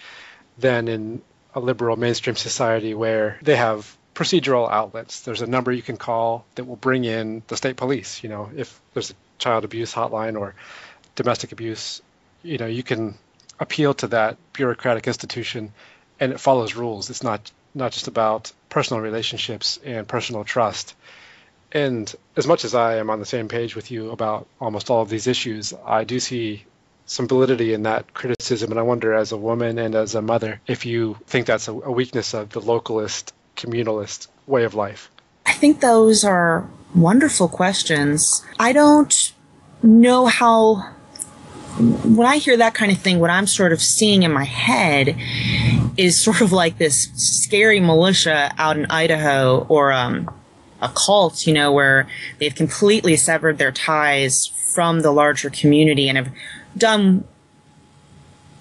[0.59, 1.23] than in
[1.55, 5.21] a liberal mainstream society where they have procedural outlets.
[5.21, 8.25] There's a number you can call that will bring in the state police.
[8.25, 10.55] You know, if there's a child abuse hotline or
[11.15, 12.03] domestic abuse,
[12.43, 13.15] you know, you can
[13.59, 15.73] appeal to that bureaucratic institution
[16.19, 17.11] and it follows rules.
[17.11, 20.95] It's not not just about personal relationships and personal trust.
[21.73, 25.01] And as much as I am on the same page with you about almost all
[25.01, 26.65] of these issues, I do see
[27.07, 28.71] some validity in that criticism.
[28.71, 31.73] And I wonder, as a woman and as a mother, if you think that's a,
[31.73, 35.11] weakness of the localist, communalist way of life.
[35.47, 38.45] I think those are wonderful questions.
[38.59, 39.33] I don't
[39.83, 40.95] know how.
[41.79, 45.17] When I hear that kind of thing, what I'm sort of seeing in my head
[45.97, 50.31] is sort of like this scary militia out in Idaho or um,
[50.83, 52.07] a cult, you know, where
[52.39, 56.29] they've completely severed their ties from the larger community and have
[56.77, 57.25] done,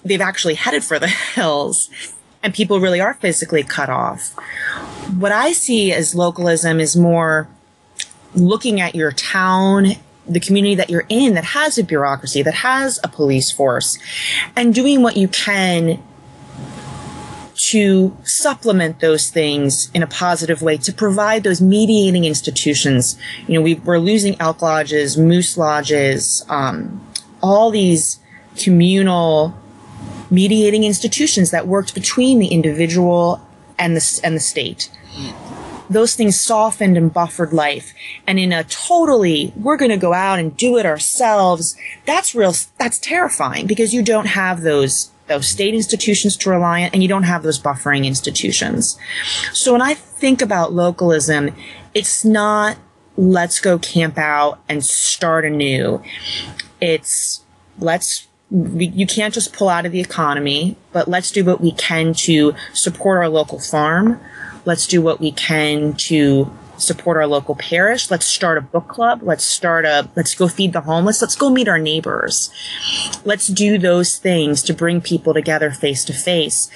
[0.04, 1.90] they've actually headed for the hills
[2.42, 4.32] and people really are physically cut off.
[5.16, 7.48] What I see as localism is more
[8.34, 9.88] looking at your town,
[10.26, 13.98] the community that you're in that has a bureaucracy, that has a police force,
[14.56, 16.02] and doing what you can
[17.54, 23.16] to supplement those things in a positive way, to provide those mediating institutions.
[23.46, 27.06] You know, we, are losing elk lodges, moose lodges, um,
[27.42, 28.18] all these
[28.56, 29.54] communal
[30.30, 33.40] mediating institutions that worked between the individual
[33.78, 34.90] and the, and the state.
[35.92, 37.92] Those things softened and buffered life.
[38.26, 41.76] And in a totally, we're going to go out and do it ourselves,
[42.06, 46.90] that's real, that's terrifying because you don't have those those state institutions to rely on,
[46.92, 48.98] and you don't have those buffering institutions.
[49.52, 51.54] So when I think about localism,
[51.94, 52.76] it's not
[53.16, 56.02] let's go camp out and start anew.
[56.80, 57.44] It's
[57.78, 62.12] let's you can't just pull out of the economy, but let's do what we can
[62.12, 64.20] to support our local farm.
[64.64, 66.50] Let's do what we can to
[66.82, 68.10] support our local parish.
[68.10, 69.20] Let's start a book club.
[69.22, 71.22] Let's start a, let's go feed the homeless.
[71.22, 72.50] Let's go meet our neighbors.
[73.24, 76.70] Let's do those things to bring people together face to face.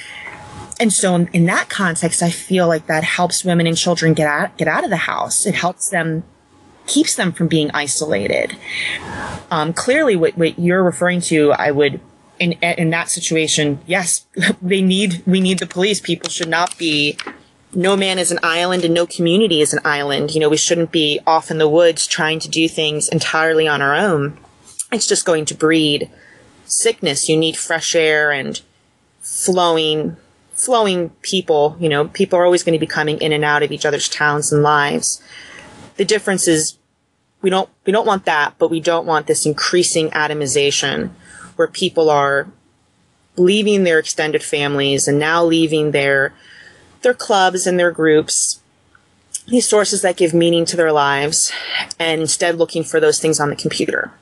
[0.79, 4.57] And so in, that context, I feel like that helps women and children get out,
[4.59, 5.47] get out of the house.
[5.47, 6.23] It helps them,
[6.87, 8.57] keeps them from being isolated.
[9.51, 12.01] Um, clearly what, what you're referring to, I would,
[12.39, 14.27] in, in that situation, yes,
[14.63, 15.99] they need, we need the police.
[15.99, 17.17] People should not be
[17.77, 20.35] no man is an island and no community is an island.
[20.35, 23.83] You know, we shouldn't be off in the woods trying to do things entirely on
[23.83, 24.39] our own.
[24.91, 26.11] It's just going to breed
[26.65, 27.29] sickness.
[27.29, 28.59] You need fresh air and
[29.21, 30.17] flowing,
[30.55, 31.77] flowing people.
[31.79, 34.09] You know, people are always going to be coming in and out of each other's
[34.09, 35.23] towns and lives.
[35.99, 36.79] The difference is
[37.43, 41.11] we don't, we don't want that, but we don't want this increasing atomization
[41.57, 42.49] where people are
[43.37, 46.33] leaving their extended families and now leaving their
[47.03, 48.61] their clubs and their groups,
[49.49, 51.53] these sources that give meaning to their lives,
[51.99, 54.13] and instead looking for those things on the computer.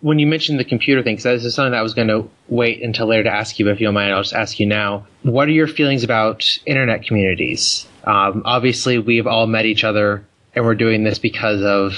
[0.00, 2.28] When you mentioned the computer thing, because this is something that I was going to
[2.48, 4.66] wait until later to ask you, but if you don't mind, I'll just ask you
[4.66, 5.06] now.
[5.22, 7.86] What are your feelings about internet communities?
[8.04, 11.92] Um, obviously, we've all met each other, and we're doing this because of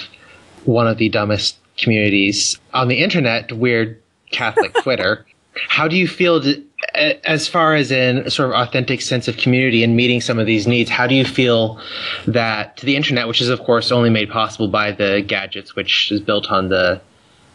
[0.64, 5.24] one of the dumbest communities on the internet, weird Catholic Twitter.
[5.68, 6.62] How do you feel to,
[6.94, 10.66] as far as in sort of authentic sense of community and meeting some of these
[10.66, 11.80] needs, how do you feel
[12.26, 16.20] that the internet, which is of course only made possible by the gadgets, which is
[16.20, 17.00] built on the,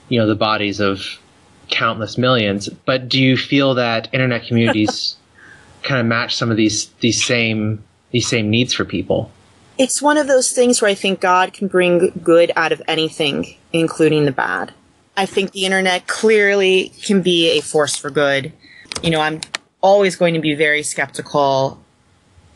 [0.09, 1.19] you know, the bodies of
[1.69, 5.17] countless millions, but do you feel that internet communities
[5.83, 9.31] kind of match some of these these same these same needs for people?
[9.77, 13.55] It's one of those things where I think God can bring good out of anything,
[13.73, 14.73] including the bad.
[15.15, 18.53] I think the internet clearly can be a force for good
[19.03, 19.41] you know, I'm
[19.81, 21.79] always going to be very skeptical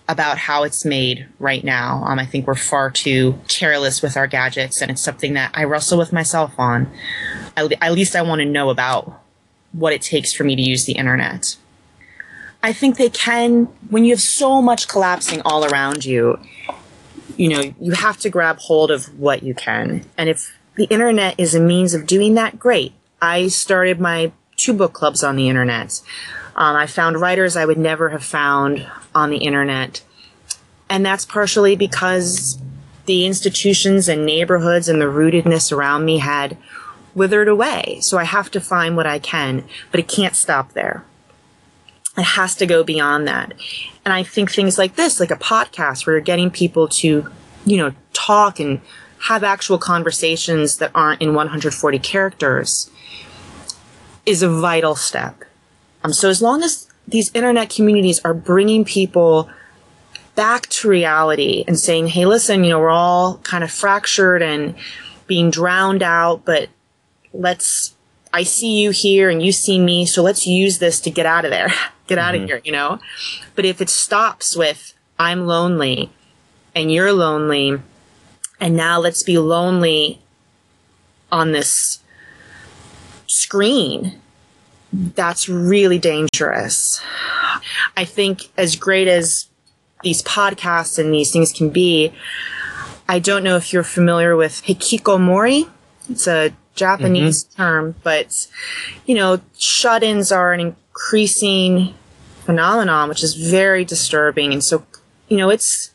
[0.07, 2.03] about how it's made right now.
[2.05, 5.63] Um, I think we're far too careless with our gadgets, and it's something that I
[5.63, 6.91] wrestle with myself on.
[7.55, 9.21] At, at least I want to know about
[9.71, 11.55] what it takes for me to use the internet.
[12.63, 16.39] I think they can, when you have so much collapsing all around you,
[17.37, 20.05] you know, you have to grab hold of what you can.
[20.17, 22.93] And if the internet is a means of doing that, great.
[23.21, 26.01] I started my two book clubs on the internet.
[26.55, 30.03] Um, I found writers I would never have found on the internet.
[30.89, 32.57] And that's partially because
[33.05, 36.57] the institutions and neighborhoods and the rootedness around me had
[37.15, 37.99] withered away.
[38.01, 41.03] So I have to find what I can, but it can't stop there.
[42.17, 43.53] It has to go beyond that.
[44.03, 47.29] And I think things like this, like a podcast where you're getting people to,
[47.65, 48.81] you know, talk and
[49.19, 52.89] have actual conversations that aren't in 140 characters
[54.25, 55.43] is a vital step.
[56.03, 59.49] Um, so as long as these internet communities are bringing people
[60.35, 64.75] back to reality and saying, hey, listen, you know, we're all kind of fractured and
[65.27, 66.69] being drowned out, but
[67.33, 67.95] let's,
[68.33, 71.45] I see you here and you see me, so let's use this to get out
[71.45, 71.71] of there,
[72.07, 72.43] get out mm-hmm.
[72.43, 72.99] of here, you know?
[73.55, 76.11] But if it stops with, I'm lonely
[76.73, 77.79] and you're lonely
[78.61, 80.21] and now let's be lonely
[81.31, 82.00] on this
[83.41, 84.19] screen.
[84.93, 87.01] That's really dangerous.
[87.95, 89.47] I think as great as
[90.03, 92.11] these podcasts and these things can be,
[93.07, 95.69] I don't know if you're familiar with hikikomori.
[96.09, 97.61] It's a Japanese mm-hmm.
[97.61, 98.47] term, but
[99.05, 101.93] you know, shut-ins are an increasing
[102.45, 104.51] phenomenon, which is very disturbing.
[104.51, 104.85] And so,
[105.29, 105.90] you know, it's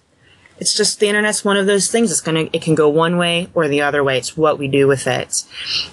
[0.59, 2.11] it's just the internet's one of those things.
[2.11, 4.19] It's gonna it can go one way or the other way.
[4.19, 5.45] It's what we do with it,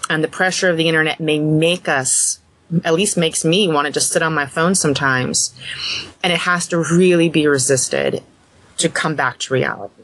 [0.09, 2.39] and the pressure of the internet may make us
[2.83, 5.53] at least makes me want to just sit on my phone sometimes.
[6.23, 8.23] And it has to really be resisted
[8.77, 10.03] to come back to reality.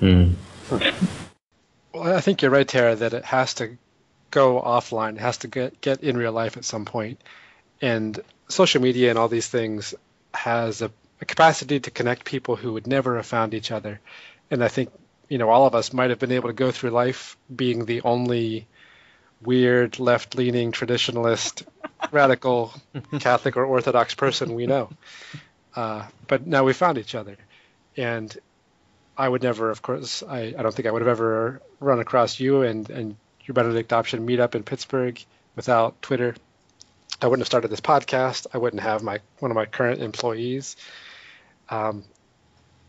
[0.00, 0.34] Mm.
[1.92, 3.76] Well, I think you're right, Tara, that it has to
[4.30, 5.16] go offline.
[5.16, 7.20] It has to get, get in real life at some point.
[7.80, 9.94] And social media and all these things
[10.34, 14.00] has a, a capacity to connect people who would never have found each other.
[14.50, 14.90] And I think,
[15.28, 18.02] you know, all of us might have been able to go through life being the
[18.02, 18.66] only
[19.42, 21.66] weird left leaning traditionalist
[22.12, 22.72] radical
[23.20, 24.90] Catholic or Orthodox person we know.
[25.74, 27.36] Uh, but now we found each other.
[27.96, 28.36] And
[29.16, 32.40] I would never, of course, I, I don't think I would have ever run across
[32.40, 35.22] you and, and your Benedict option meetup in Pittsburgh
[35.56, 36.34] without Twitter.
[37.20, 38.46] I wouldn't have started this podcast.
[38.54, 40.76] I wouldn't have my one of my current employees.
[41.70, 42.04] Um,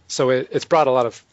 [0.08, 1.24] so it, it's brought a lot of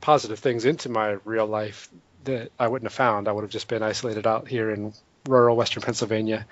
[0.00, 1.88] positive things into my real life
[2.24, 3.28] that I wouldn't have found.
[3.28, 4.92] I would have just been isolated out here in
[5.26, 6.46] rural Western Pennsylvania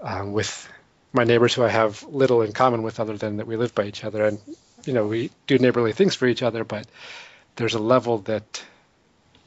[0.00, 0.68] um, with
[1.12, 3.84] my neighbors who I have little in common with other than that we live by
[3.84, 4.24] each other.
[4.24, 4.38] And,
[4.84, 6.86] you know, we do neighborly things for each other, but
[7.56, 8.64] there's a level that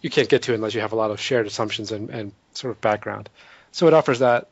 [0.01, 2.71] you can't get to unless you have a lot of shared assumptions and, and sort
[2.71, 3.29] of background.
[3.71, 4.49] So it offers that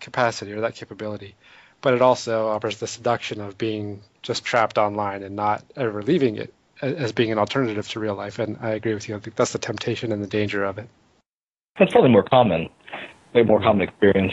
[0.00, 1.34] capacity or that capability,
[1.80, 6.36] but it also offers the seduction of being just trapped online and not ever leaving
[6.36, 8.38] it as being an alternative to real life.
[8.38, 9.16] And I agree with you.
[9.16, 10.88] I think that's the temptation and the danger of it.
[11.78, 12.68] That's probably more common,
[13.34, 13.66] way more mm-hmm.
[13.66, 14.32] common experience.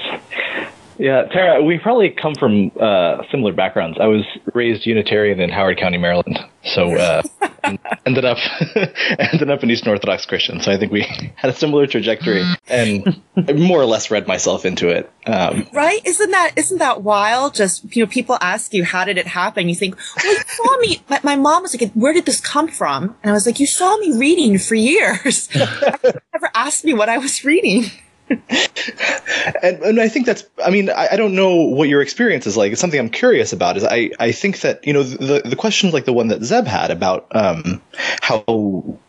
[0.98, 3.98] Yeah, Tara, we probably come from uh, similar backgrounds.
[4.00, 7.22] I was raised Unitarian in Howard County, Maryland, so uh,
[8.06, 8.38] ended up
[9.20, 10.62] ended up an Eastern Orthodox Christian.
[10.62, 11.02] So I think we
[11.36, 13.22] had a similar trajectory, and
[13.56, 15.12] more or less read myself into it.
[15.26, 16.00] Um, right?
[16.06, 17.56] Isn't that isn't that wild?
[17.56, 19.68] Just you know, people ask you how did it happen.
[19.68, 21.04] You think, well, you saw me.
[21.10, 23.68] My, my mom was like, "Where did this come from?" And I was like, "You
[23.68, 25.54] saw me reading for years.
[25.54, 27.92] never asked me what I was reading."
[29.62, 32.58] and, and, I think that's, I mean, I, I, don't know what your experience is
[32.58, 32.72] like.
[32.72, 35.94] It's something I'm curious about is I, I think that, you know, the, the questions
[35.94, 37.80] like the one that Zeb had about um,
[38.22, 38.44] how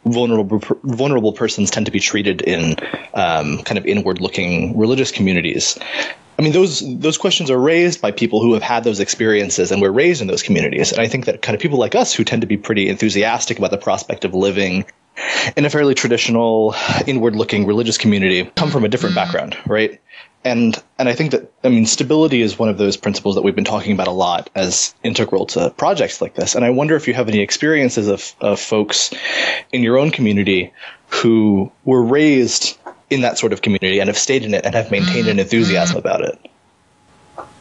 [0.04, 2.76] vulnerable, vulnerable persons tend to be treated in
[3.14, 5.78] um, kind of inward looking religious communities.
[6.38, 9.80] I mean, those those questions are raised by people who have had those experiences and
[9.80, 10.92] were raised in those communities.
[10.92, 13.58] And I think that kind of people like us who tend to be pretty enthusiastic
[13.58, 14.84] about the prospect of living
[15.56, 16.74] in a fairly traditional,
[17.06, 19.24] inward looking religious community come from a different mm-hmm.
[19.24, 20.00] background, right?
[20.44, 23.56] And and I think that I mean stability is one of those principles that we've
[23.56, 26.54] been talking about a lot as integral to projects like this.
[26.54, 29.12] And I wonder if you have any experiences of, of folks
[29.72, 30.72] in your own community
[31.08, 32.78] who were raised
[33.10, 35.96] in that sort of community and have stayed in it and have maintained an enthusiasm
[35.96, 36.38] about it.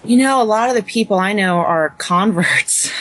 [0.04, 2.92] You know, a lot of the people I know are converts.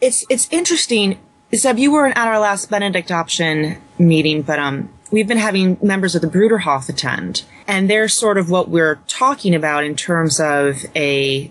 [0.00, 1.18] It's it's interesting
[1.54, 6.14] Zeb, you weren't at our last Benedict option meeting, but um, we've been having members
[6.14, 10.84] of the Bruderhof attend, and they're sort of what we're talking about in terms of
[10.96, 11.50] a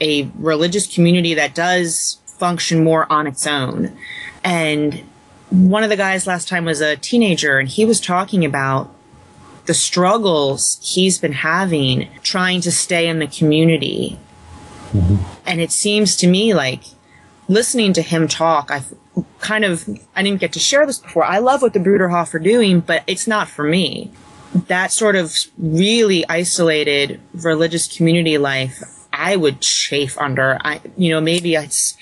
[0.00, 3.96] a religious community that does function more on its own.
[4.42, 5.02] And
[5.50, 8.92] one of the guys last time was a teenager, and he was talking about
[9.66, 14.18] the struggles he's been having trying to stay in the community.
[14.92, 15.16] Mm-hmm.
[15.46, 16.82] And it seems to me like
[17.48, 18.82] listening to him talk, I
[19.40, 21.24] kind of, I didn't get to share this before.
[21.24, 24.10] I love what the Bruderhof are doing, but it's not for me.
[24.54, 30.58] That sort of really isolated religious community life, I would chafe under.
[30.62, 31.96] I, you know, maybe it's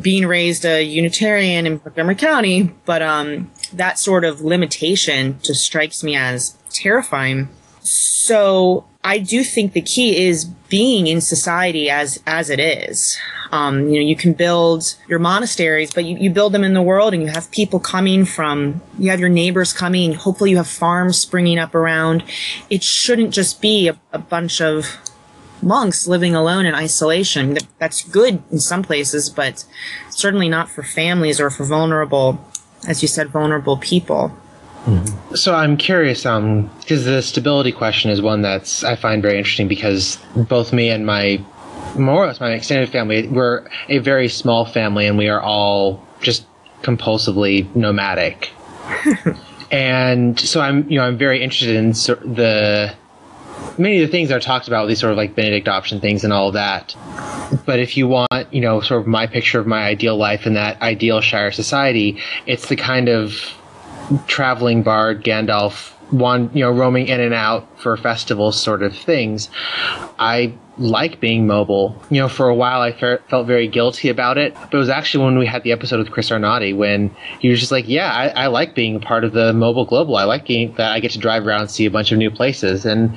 [0.00, 6.02] being raised a Unitarian in Montgomery County, but um, that sort of limitation just strikes
[6.02, 7.48] me as terrifying.
[7.80, 13.18] So I do think the key is being in society as as it is.
[13.54, 16.82] Um, you know, you can build your monasteries, but you, you build them in the
[16.82, 18.82] world, and you have people coming from.
[18.98, 20.14] You have your neighbors coming.
[20.14, 22.24] Hopefully, you have farms springing up around.
[22.68, 24.98] It shouldn't just be a, a bunch of
[25.62, 27.56] monks living alone in isolation.
[27.78, 29.64] That's good in some places, but
[30.10, 32.44] certainly not for families or for vulnerable,
[32.88, 34.36] as you said, vulnerable people.
[34.86, 35.36] Mm-hmm.
[35.36, 39.68] So I'm curious, um, because the stability question is one that's I find very interesting
[39.68, 41.40] because both me and my
[41.96, 46.04] more or less my extended family we're a very small family and we are all
[46.20, 46.46] just
[46.82, 48.50] compulsively nomadic.
[49.70, 52.94] and so I'm you know I'm very interested in sor- the
[53.78, 56.24] many of the things that are talked about, these sort of like Benedict option things
[56.24, 56.94] and all that.
[57.66, 60.54] But if you want, you know, sort of my picture of my ideal life in
[60.54, 63.54] that ideal Shire society, it's the kind of
[64.26, 69.48] traveling bard Gandalf one you know roaming in and out for festivals sort of things
[70.18, 74.38] i like being mobile you know for a while i fe- felt very guilty about
[74.38, 77.10] it but it was actually when we had the episode with chris Arnade when
[77.40, 80.24] he was just like yeah I, I like being part of the mobile global i
[80.24, 82.84] like being that i get to drive around and see a bunch of new places
[82.84, 83.16] and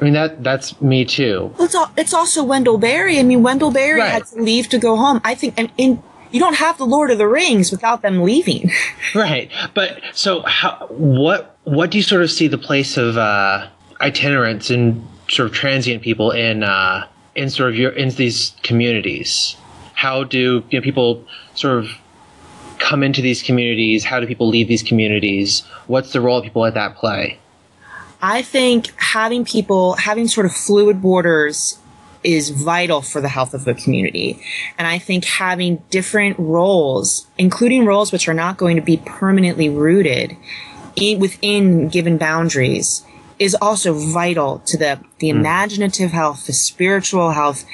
[0.00, 1.52] I mean that that's me too.
[1.58, 3.20] Well, it's, al- it's also Wendell Berry.
[3.20, 4.10] I mean, Wendell Berry Right.
[4.10, 5.20] had to leave to go home.
[5.22, 6.02] I think, and, and
[6.32, 8.70] you don't have the Lord of the Rings without them leaving.
[9.14, 9.50] Right.
[9.74, 13.68] But so how what what do you sort of see the place of uh
[14.00, 19.56] itinerants and sort of transient people in uh in sort of your in these communities?
[19.94, 21.24] How do you know, people
[21.54, 21.90] sort of
[22.78, 24.04] come into these communities?
[24.04, 25.60] How do people leave these communities?
[25.86, 27.38] What's the role of people at that play?
[28.22, 31.78] I think having people, having sort of fluid borders
[32.24, 34.40] is vital for the health of the community.
[34.78, 39.68] And I think having different roles, including roles which are not going to be permanently
[39.68, 40.36] rooted
[40.96, 43.04] in, within given boundaries,
[43.38, 45.38] is also vital to the, the hmm.
[45.38, 47.64] imaginative health, the spiritual health.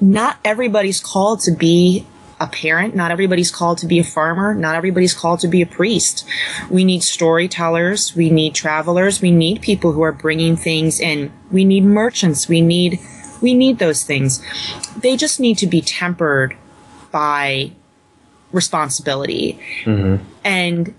[0.00, 2.06] Not everybody's called to be
[2.38, 2.94] a parent.
[2.94, 4.54] Not everybody's called to be a farmer.
[4.54, 6.26] Not everybody's called to be a priest.
[6.70, 8.14] We need storytellers.
[8.14, 9.22] We need travelers.
[9.22, 11.32] We need people who are bringing things in.
[11.50, 12.48] We need merchants.
[12.48, 13.00] We need,
[13.40, 14.42] we need those things.
[14.96, 16.56] They just need to be tempered
[17.10, 17.72] by
[18.52, 19.58] responsibility.
[19.84, 20.24] Mm-hmm.
[20.44, 20.94] And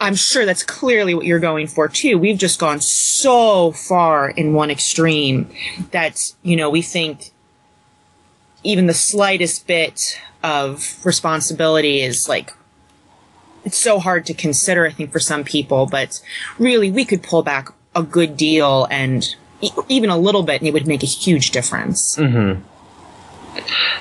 [0.00, 2.18] I'm sure that's clearly what you're going for too.
[2.18, 5.50] We've just gone so far in one extreme
[5.92, 7.32] that, you know, we think
[8.64, 12.52] even the slightest bit of responsibility is like
[13.64, 16.20] it's so hard to consider i think for some people but
[16.58, 20.68] really we could pull back a good deal and e- even a little bit and
[20.68, 22.18] it would make a huge difference.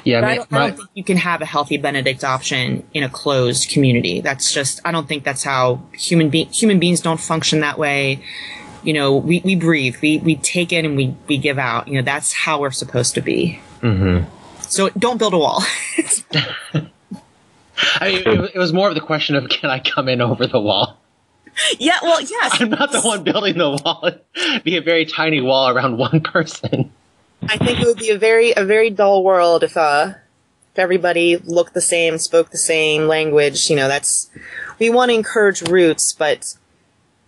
[0.03, 2.85] Yeah, but I my- don't, I don't think you can have a healthy benedict option
[2.93, 4.19] in a closed community.
[4.21, 8.23] That's just i don't think that's how human be- human beings don't function that way.
[8.83, 11.87] You know we, we breathe we, we take in and we, we give out.
[11.87, 13.59] You know that's how we're supposed to be.
[13.81, 14.25] Mhm.
[14.61, 15.61] so don't build a wall.
[17.99, 20.47] I mean, it, it was more of the question of can I come in over
[20.47, 20.97] the wall?
[21.79, 24.09] yeah well yes I'm not the one building the wall.
[24.35, 26.91] It'd be a very tiny wall around one person.
[27.49, 30.13] I think it would be a very a very dull world if uh
[30.73, 33.69] if everybody looked the same, spoke the same language.
[33.69, 34.29] You know, that's
[34.79, 36.55] we want to encourage roots, but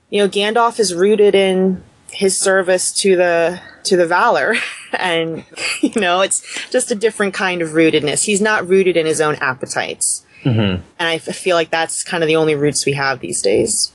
[0.09, 4.55] you know, Gandalf is rooted in his service to the to the Valar,
[4.93, 5.43] and
[5.81, 8.23] you know, it's just a different kind of rootedness.
[8.23, 10.59] He's not rooted in his own appetites, Mm-hmm.
[10.99, 13.91] and I f- feel like that's kind of the only roots we have these days.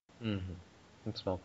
[1.06, 1.40] That's well.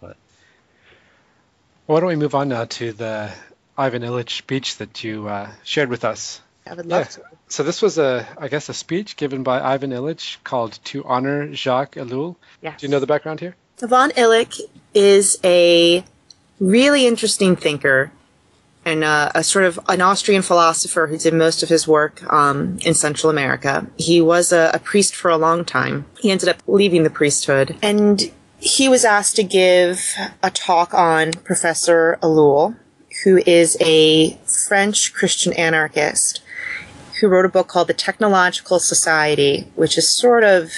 [1.85, 3.31] Why don't we move on now to the
[3.77, 6.41] Ivan Illich speech that you uh, shared with us?
[6.67, 7.05] I would love Yeah.
[7.05, 7.21] to.
[7.47, 11.53] So this was a, I guess, a speech given by Ivan Illich called "To Honor
[11.53, 12.79] Jacques Ellul." Yes.
[12.79, 13.55] Do you know the background here?
[13.83, 14.59] Ivan Illich
[14.93, 16.03] is a
[16.59, 18.11] really interesting thinker
[18.83, 22.79] and uh, a sort of an Austrian philosopher who did most of his work um,
[22.81, 23.85] in Central America.
[23.97, 26.05] He was a, a priest for a long time.
[26.19, 28.31] He ended up leaving the priesthood, and
[28.65, 32.75] he was asked to give a talk on Professor Ellul,
[33.23, 36.41] who is a French Christian anarchist
[37.21, 40.71] who wrote a book called The Technological Society, which is sort of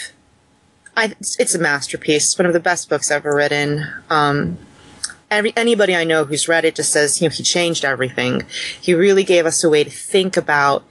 [0.98, 2.26] I, it's a masterpiece.
[2.26, 3.88] It's one of the best books ever written.
[4.10, 4.58] Um,
[5.32, 8.44] every, anybody I know who's read it just says, you know, he changed everything.
[8.82, 10.84] He really gave us a way to think about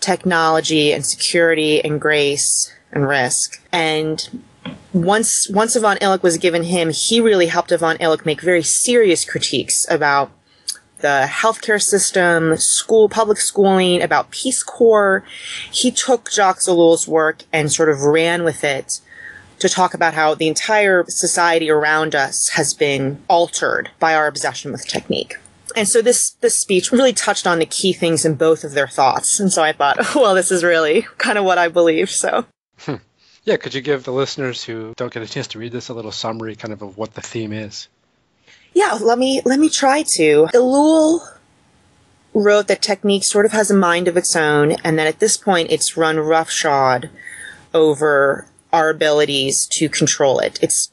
[0.00, 3.60] technology and security and grace and risk.
[3.72, 4.44] And
[4.92, 9.24] once, once Ivan Illich was given him, he really helped Ivan Illich make very serious
[9.24, 10.30] critiques about
[11.02, 15.24] the healthcare system, school, public schooling, about Peace Corps.
[15.70, 19.00] He took Jacques Ellul's work and sort of ran with it
[19.58, 24.72] to talk about how the entire society around us has been altered by our obsession
[24.72, 25.36] with technique.
[25.74, 28.88] And so this this speech really touched on the key things in both of their
[28.88, 29.40] thoughts.
[29.40, 32.10] And so I thought, well, this is really kind of what I believe.
[32.10, 32.44] So
[33.44, 35.94] Yeah, could you give the listeners who don't get a chance to read this a
[35.94, 37.88] little summary, kind of, of what the theme is?
[38.74, 40.48] yeah, let me let me try to.
[40.54, 41.20] Ellul
[42.34, 45.36] wrote that technique sort of has a mind of its own, and that at this
[45.36, 47.10] point it's run roughshod
[47.74, 50.58] over our abilities to control it.
[50.62, 50.90] It's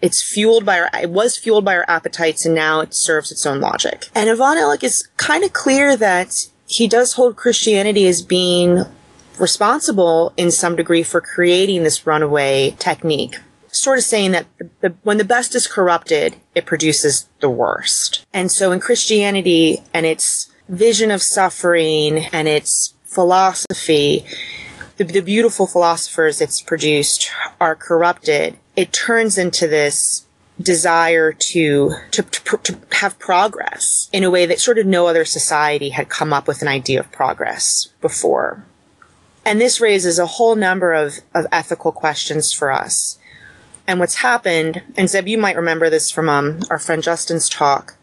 [0.00, 3.44] it's fueled by our it was fueled by our appetites and now it serves its
[3.44, 4.08] own logic.
[4.14, 8.84] And Ivan Illich is kind of clear that he does hold Christianity as being
[9.38, 13.36] responsible in some degree for creating this runaway technique.
[13.70, 18.26] sort of saying that the, the, when the best is corrupted, it produces the worst.
[18.32, 24.24] And so in Christianity and its vision of suffering and its philosophy,
[24.96, 27.30] the, the beautiful philosophers it's produced
[27.60, 28.56] are corrupted.
[28.74, 30.26] It turns into this
[30.60, 35.24] desire to, to, to, to, have progress in a way that sort of no other
[35.24, 38.64] society had come up with an idea of progress before.
[39.48, 43.18] And this raises a whole number of, of ethical questions for us.
[43.86, 47.96] And what's happened, and Zeb, you might remember this from um, our friend Justin's talk,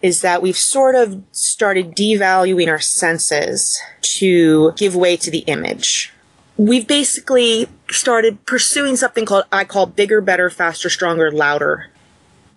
[0.00, 6.14] is that we've sort of started devaluing our senses to give way to the image.
[6.56, 11.90] We've basically started pursuing something called I call bigger, better, faster, stronger, louder.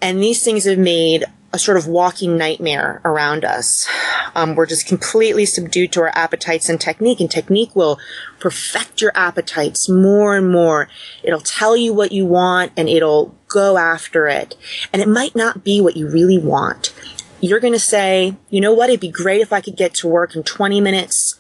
[0.02, 3.88] And these things have made a sort of walking nightmare around us.
[4.34, 8.00] Um, we're just completely subdued to our appetites and technique, and technique will
[8.40, 10.90] perfect your appetites more and more.
[11.22, 14.58] It'll tell you what you want and it'll go after it.
[14.92, 16.92] And it might not be what you really want.
[17.40, 18.90] You're going to say, you know what?
[18.90, 21.40] It'd be great if I could get to work in 20 minutes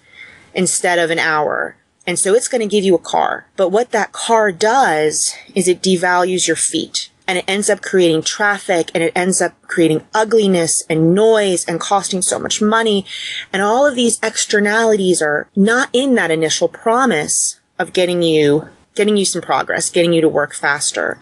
[0.53, 1.75] instead of an hour.
[2.05, 3.47] And so it's going to give you a car.
[3.55, 8.21] But what that car does is it devalues your feet and it ends up creating
[8.21, 13.05] traffic and it ends up creating ugliness and noise and costing so much money.
[13.51, 19.17] And all of these externalities are not in that initial promise of getting you, getting
[19.17, 21.21] you some progress, getting you to work faster.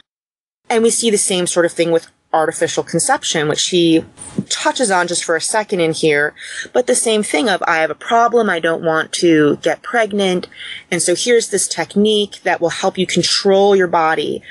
[0.69, 4.05] And we see the same sort of thing with artificial conception, which he
[4.49, 6.33] touches on just for a second in here,
[6.73, 10.47] but the same thing of I have a problem, I don't want to get pregnant,
[10.89, 14.41] and so here's this technique that will help you control your body.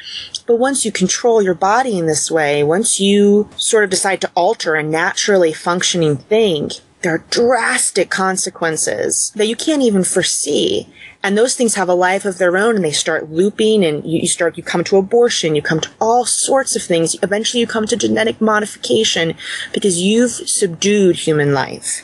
[0.50, 4.30] But once you control your body in this way, once you sort of decide to
[4.34, 6.72] alter a naturally functioning thing,
[7.02, 10.88] there are drastic consequences that you can't even foresee.
[11.22, 14.26] And those things have a life of their own and they start looping and you,
[14.26, 17.14] start, you come to abortion, you come to all sorts of things.
[17.22, 19.36] Eventually you come to genetic modification
[19.72, 22.02] because you've subdued human life.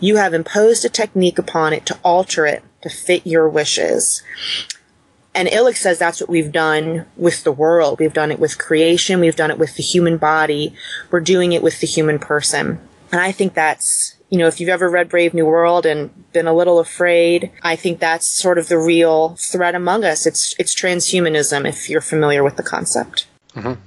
[0.00, 4.20] You have imposed a technique upon it to alter it to fit your wishes.
[5.34, 7.98] And Illich says that's what we've done with the world.
[7.98, 9.20] We've done it with creation.
[9.20, 10.74] We've done it with the human body.
[11.10, 12.78] We're doing it with the human person.
[13.10, 16.48] And I think that's you know, if you've ever read Brave New World and been
[16.48, 20.26] a little afraid, I think that's sort of the real threat among us.
[20.26, 23.28] It's it's transhumanism if you're familiar with the concept.
[23.54, 23.80] Mm-hmm.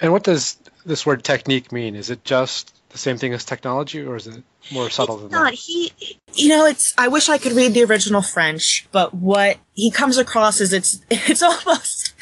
[0.00, 1.96] And what does this word technique mean?
[1.96, 5.30] Is it just the same thing as technology, or is it more subtle it's than
[5.32, 5.50] not.
[5.50, 5.54] that?
[5.54, 5.92] He,
[6.34, 6.94] you know, it's.
[6.98, 11.00] I wish I could read the original French, but what he comes across is it's.
[11.10, 12.14] It's almost.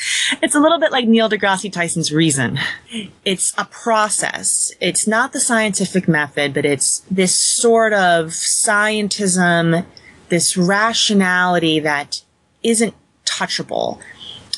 [0.43, 2.59] It's a little bit like Neil deGrasse Tyson's reason.
[3.25, 4.73] It's a process.
[4.81, 9.85] It's not the scientific method, but it's this sort of scientism,
[10.29, 12.23] this rationality that
[12.63, 14.01] isn't touchable.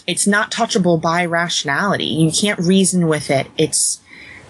[0.06, 2.04] It's not touchable by rationality.
[2.06, 3.48] You can't reason with it.
[3.58, 4.00] It's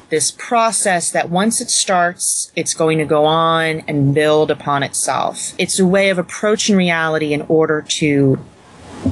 [0.09, 5.53] this process that once it starts, it's going to go on and build upon itself.
[5.59, 8.39] It's a way of approaching reality in order to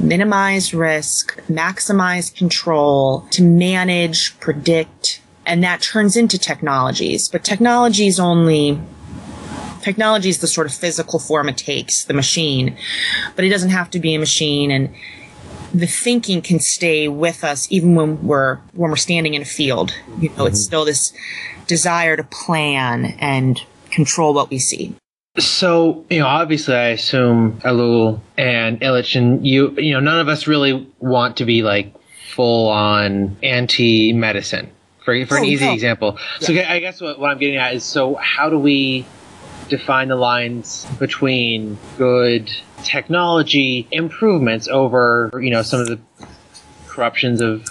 [0.00, 7.28] minimize risk, maximize control, to manage, predict, and that turns into technologies.
[7.28, 8.80] But technology is only
[9.82, 12.76] technology is the sort of physical form it takes, the machine,
[13.36, 14.94] but it doesn't have to be a machine and
[15.74, 19.92] the thinking can stay with us even when we're when we're standing in a field.
[20.20, 20.66] You know, it's mm-hmm.
[20.66, 21.12] still this
[21.66, 23.60] desire to plan and
[23.90, 24.94] control what we see.
[25.38, 30.28] So, you know, obviously I assume Ellul and Illich and you, you know, none of
[30.28, 31.92] us really want to be like
[32.34, 34.70] full on anti medicine.
[35.04, 35.72] For, for an Oh, easy no.
[35.72, 36.18] example.
[36.40, 39.04] So I guess what, what I'm getting at is so how do we
[39.68, 42.50] define the lines between good
[42.84, 45.98] technology improvements over, you know, some of the
[46.86, 47.68] corruptions of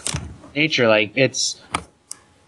[0.56, 0.88] nature?
[0.88, 1.62] Like it's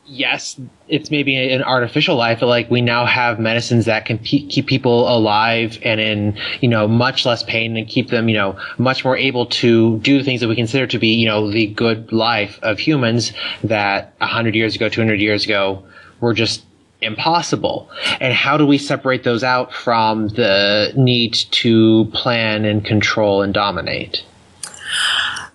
[0.05, 4.45] yes, it's maybe an artificial life, but like we now have medicines that can pe-
[4.47, 8.57] keep people alive and in, you know, much less pain and keep them, you know,
[8.77, 11.67] much more able to do the things that we consider to be, you know, the
[11.67, 15.83] good life of humans that 100 years ago, 200 years ago
[16.19, 16.63] were just
[17.05, 17.89] impossible.
[18.19, 23.53] And how do we separate those out from the need to plan and control and
[23.53, 24.25] dominate?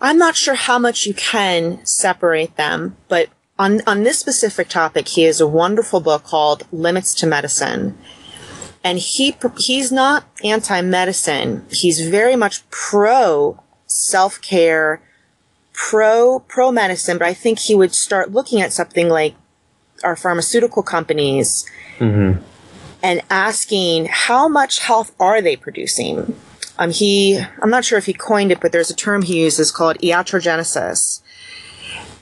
[0.00, 3.28] I'm not sure how much you can separate them, but
[3.58, 7.98] on, on this specific topic, he has a wonderful book called Limits to Medicine.
[8.82, 11.66] And he, he's not anti-medicine.
[11.70, 15.02] He's very much pro self-care,
[15.74, 19.34] pro, pro medicine, but I think he would start looking at something like
[20.04, 21.68] our pharmaceutical companies
[23.02, 26.34] and asking how much health are they producing?
[26.78, 29.70] Um, he, I'm not sure if he coined it, but there's a term he uses
[29.70, 31.20] called iatrogenesis.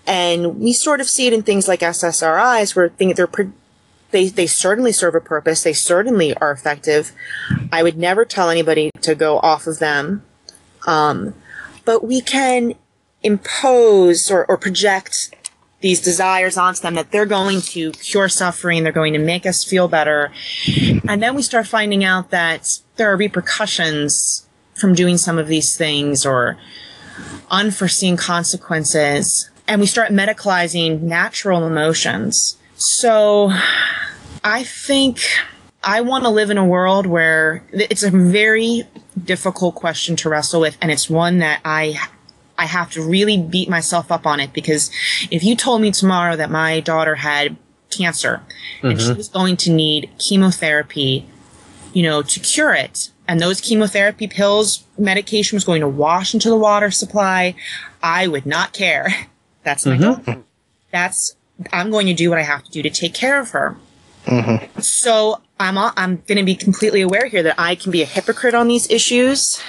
[0.06, 3.28] And we sort of see it in things like SSRIs where they're,
[4.10, 5.62] they, they certainly serve a purpose.
[5.62, 7.12] They certainly are effective.
[7.70, 10.24] I would never tell anybody to go off of them.
[10.86, 11.34] Um,
[11.84, 12.74] but we can
[13.22, 15.34] impose or, or project
[15.80, 19.64] these desires onto them that they're going to cure suffering, they're going to make us
[19.64, 20.32] feel better.
[21.08, 25.76] And then we start finding out that there are repercussions from doing some of these
[25.76, 26.56] things or
[27.50, 29.50] unforeseen consequences.
[29.66, 32.56] And we start medicalizing natural emotions.
[32.74, 33.52] So
[34.42, 35.20] I think
[35.82, 38.84] I want to live in a world where it's a very
[39.24, 40.76] difficult question to wrestle with.
[40.80, 42.00] And it's one that I
[42.58, 44.90] I have to really beat myself up on it because
[45.30, 47.56] if you told me tomorrow that my daughter had
[47.90, 48.42] cancer
[48.78, 48.88] mm-hmm.
[48.88, 49.16] and she mm-hmm.
[49.16, 51.24] was going to need chemotherapy,
[51.92, 56.48] you know, to cure it, and those chemotherapy pills, medication was going to wash into
[56.48, 57.54] the water supply,
[58.02, 59.08] I would not care.
[59.62, 60.02] That's my mm-hmm.
[60.02, 60.42] daughter.
[60.90, 61.36] That's
[61.72, 63.76] I'm going to do what I have to do to take care of her.
[64.24, 64.80] Mm-hmm.
[64.80, 68.54] So I'm I'm going to be completely aware here that I can be a hypocrite
[68.54, 69.60] on these issues,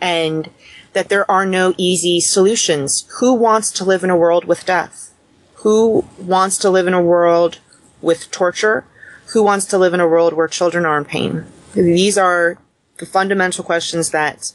[0.00, 0.48] and
[0.94, 3.06] that there are no easy solutions.
[3.18, 5.12] Who wants to live in a world with death?
[5.56, 7.58] Who wants to live in a world
[8.00, 8.84] with torture?
[9.32, 11.46] Who wants to live in a world where children are in pain?
[11.74, 12.58] These are
[12.98, 14.52] the fundamental questions that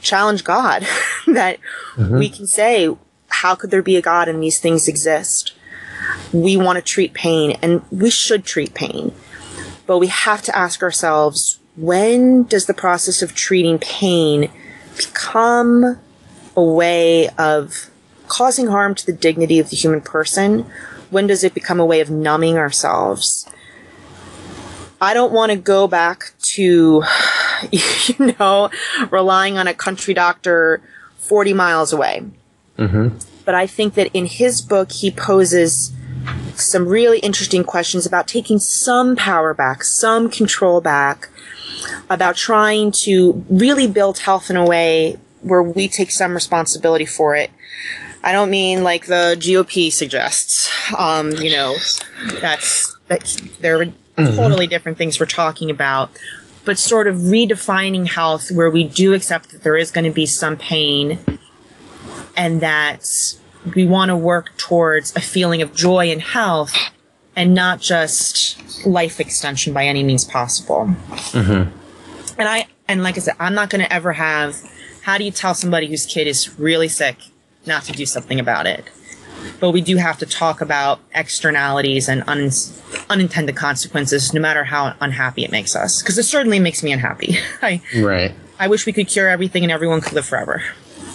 [0.00, 0.86] challenge God,
[1.26, 1.58] that
[1.94, 2.18] mm-hmm.
[2.18, 2.88] we can say,
[3.28, 5.54] how could there be a God and these things exist?
[6.32, 9.12] We want to treat pain and we should treat pain.
[9.86, 14.50] But we have to ask ourselves, when does the process of treating pain
[14.96, 15.98] become
[16.56, 17.90] a way of
[18.28, 20.66] causing harm to the dignity of the human person?
[21.10, 23.48] When does it become a way of numbing ourselves?
[25.00, 27.02] I don't want to go back to,
[27.70, 28.70] you know,
[29.10, 30.80] relying on a country doctor
[31.18, 32.24] 40 miles away.
[32.78, 33.18] Mm-hmm.
[33.44, 35.92] But I think that in his book, he poses
[36.54, 41.28] some really interesting questions about taking some power back, some control back,
[42.10, 47.36] about trying to really build health in a way where we take some responsibility for
[47.36, 47.50] it.
[48.22, 50.70] I don't mean like the GOP suggests.
[50.96, 51.76] Um, you know,
[52.40, 53.24] that's that
[53.60, 54.36] there are mm-hmm.
[54.36, 56.10] totally different things we're talking about,
[56.64, 60.24] but sort of redefining health where we do accept that there is going to be
[60.24, 61.18] some pain,
[62.36, 63.06] and that
[63.74, 66.74] we want to work towards a feeling of joy and health,
[67.36, 70.86] and not just life extension by any means possible.
[71.08, 72.40] Mm-hmm.
[72.40, 74.56] And I, and like I said, I'm not going to ever have,
[75.02, 77.16] how do you tell somebody whose kid is really sick
[77.66, 78.84] not to do something about it?
[79.60, 82.50] But we do have to talk about externalities and un,
[83.10, 86.02] unintended consequences, no matter how unhappy it makes us.
[86.02, 87.36] Because it certainly makes me unhappy.
[87.62, 88.34] I, right.
[88.58, 90.62] I wish we could cure everything and everyone could live forever.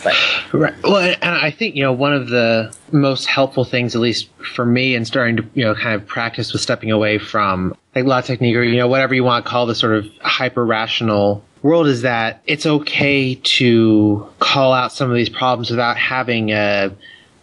[0.04, 0.16] But.
[0.54, 0.74] Right.
[0.84, 4.66] Well, and I think you know one of the most helpful things, at least for
[4.66, 8.22] me, in starting to you know kind of practice with stepping away from like La
[8.22, 11.88] Technique or you know whatever you want to call the sort of hyper rational world,
[11.88, 16.92] is that it's okay to call out some of these problems without having a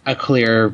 [0.05, 0.73] a clear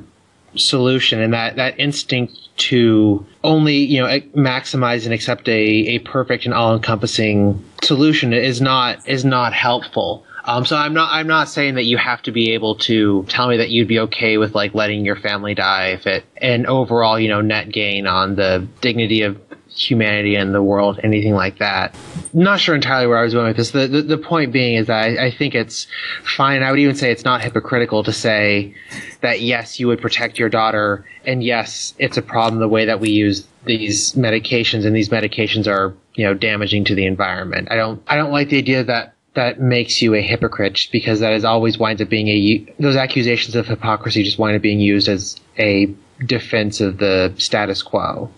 [0.55, 6.45] solution, and that that instinct to only you know maximize and accept a, a perfect
[6.45, 11.49] and all encompassing solution is not is not helpful um, so I'm not I'm not
[11.49, 14.55] saying that you have to be able to tell me that you'd be okay with
[14.55, 18.67] like letting your family die if it an overall you know net gain on the
[18.81, 19.39] dignity of
[19.75, 21.95] humanity and the world, anything like that.
[22.33, 23.71] Not sure entirely where I was going with this.
[23.71, 25.87] The, the, the point being is that I, I, think it's
[26.23, 26.63] fine.
[26.63, 28.75] I would even say it's not hypocritical to say
[29.21, 32.99] that yes, you would protect your daughter, and yes, it's a problem the way that
[32.99, 37.69] we use these medications, and these medications are you know damaging to the environment.
[37.71, 41.33] I don't I don't like the idea that that makes you a hypocrite because that
[41.33, 45.07] is always winds up being a those accusations of hypocrisy just wind up being used
[45.07, 45.93] as a
[46.25, 48.29] defense of the status quo.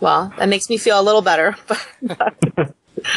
[0.00, 1.56] Well, that makes me feel a little better.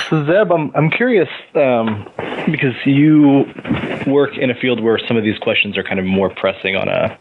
[0.09, 2.07] Zeb, I'm I'm curious um,
[2.51, 3.45] because you
[4.07, 6.87] work in a field where some of these questions are kind of more pressing on
[6.87, 7.17] a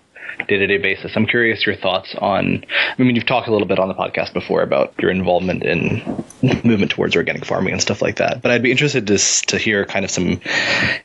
[0.46, 1.12] day-to-day basis.
[1.16, 2.64] I'm curious your thoughts on.
[2.98, 6.02] I mean, you've talked a little bit on the podcast before about your involvement in
[6.64, 8.42] movement towards organic farming and stuff like that.
[8.42, 10.40] But I'd be interested to to hear kind of some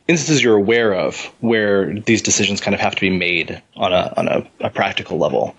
[0.08, 4.14] instances you're aware of where these decisions kind of have to be made on a
[4.18, 5.56] on a, a practical level.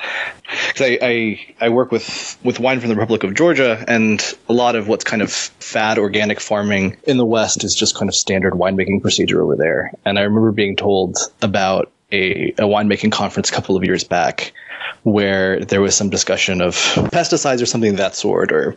[0.68, 4.53] Because I, I I work with with wine from the Republic of Georgia, and a
[4.53, 8.14] lot of what's kind of fad organic farming in the West is just kind of
[8.14, 9.93] standard winemaking procedure over there.
[10.05, 14.52] And I remember being told about a, a winemaking conference a couple of years back
[15.02, 18.76] where there was some discussion of pesticides or something of that sort, or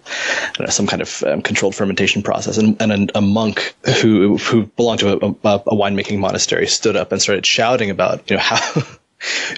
[0.59, 2.57] know, some kind of um, controlled fermentation process.
[2.57, 6.95] And, and a, a, monk who who belonged to a, a, a winemaking monastery stood
[6.95, 8.84] up and started shouting about you know how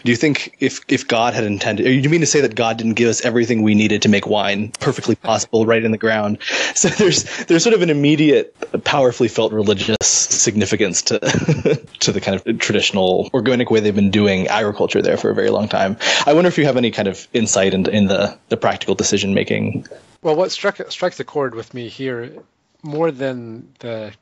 [0.04, 2.78] Do you think if if God had intended, or you mean to say that God
[2.78, 6.38] didn't give us everything we needed to make wine perfectly possible right in the ground?
[6.76, 8.56] So there's there's sort of an immediate,
[8.86, 11.20] powerfully felt religious significance to
[12.00, 15.50] to the kind of traditional organic way they've been doing agriculture there for a very
[15.50, 15.98] long time.
[16.26, 19.34] I wonder if you have any kind of insight into in the the practical decision
[19.34, 19.88] making.
[20.22, 22.34] Well, what struck strikes a chord with me here
[22.82, 24.14] more than the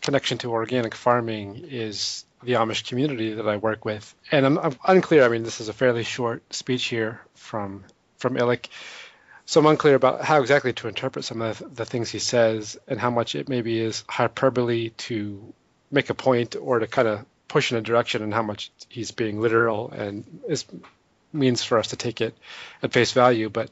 [0.00, 4.14] connection to organic farming is the Amish community that I work with.
[4.30, 5.24] And I'm, I'm, unclear.
[5.24, 7.84] I mean, this is a fairly short speech here from
[8.18, 8.66] from Illich,
[9.46, 13.00] so I'm unclear about how exactly to interpret some of the, things he says and
[13.00, 15.54] how much it maybe is hyperbole to
[15.90, 19.10] make a point or to kind of push in a direction, and how much he's
[19.10, 20.66] being literal and is
[21.32, 22.36] means for us to take it
[22.82, 23.48] at face value.
[23.48, 23.70] But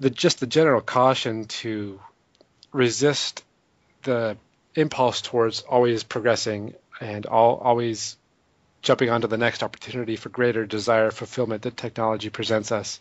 [0.00, 2.00] the just the general caution to
[2.72, 3.44] resist
[4.04, 4.36] the
[4.74, 8.16] impulse towards always progressing and all, always
[8.82, 13.00] jumping onto the next opportunity for greater desire fulfillment that technology presents us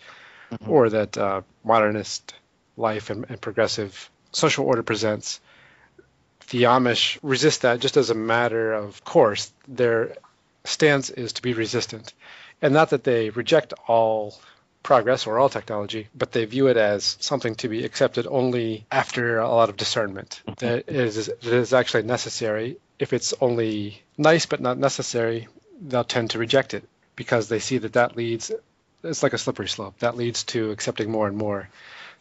[0.52, 0.70] mm-hmm.
[0.70, 2.34] or that uh, modernist
[2.78, 5.40] life and, and, progressive social order presents.
[6.50, 9.52] The Amish resist that just as a matter of course.
[9.68, 10.16] Their
[10.64, 12.14] stance is to be resistant.
[12.62, 14.36] And not that they reject all
[14.84, 19.40] progress or all technology, but they view it as something to be accepted only after
[19.40, 20.42] a lot of discernment.
[20.48, 20.66] Mm-hmm.
[20.66, 25.48] That it is, it is actually necessary if it's only nice but not necessary,
[25.82, 28.52] they'll tend to reject it because they see that that leads,
[29.04, 31.70] it's like a slippery slope, that leads to accepting more and more.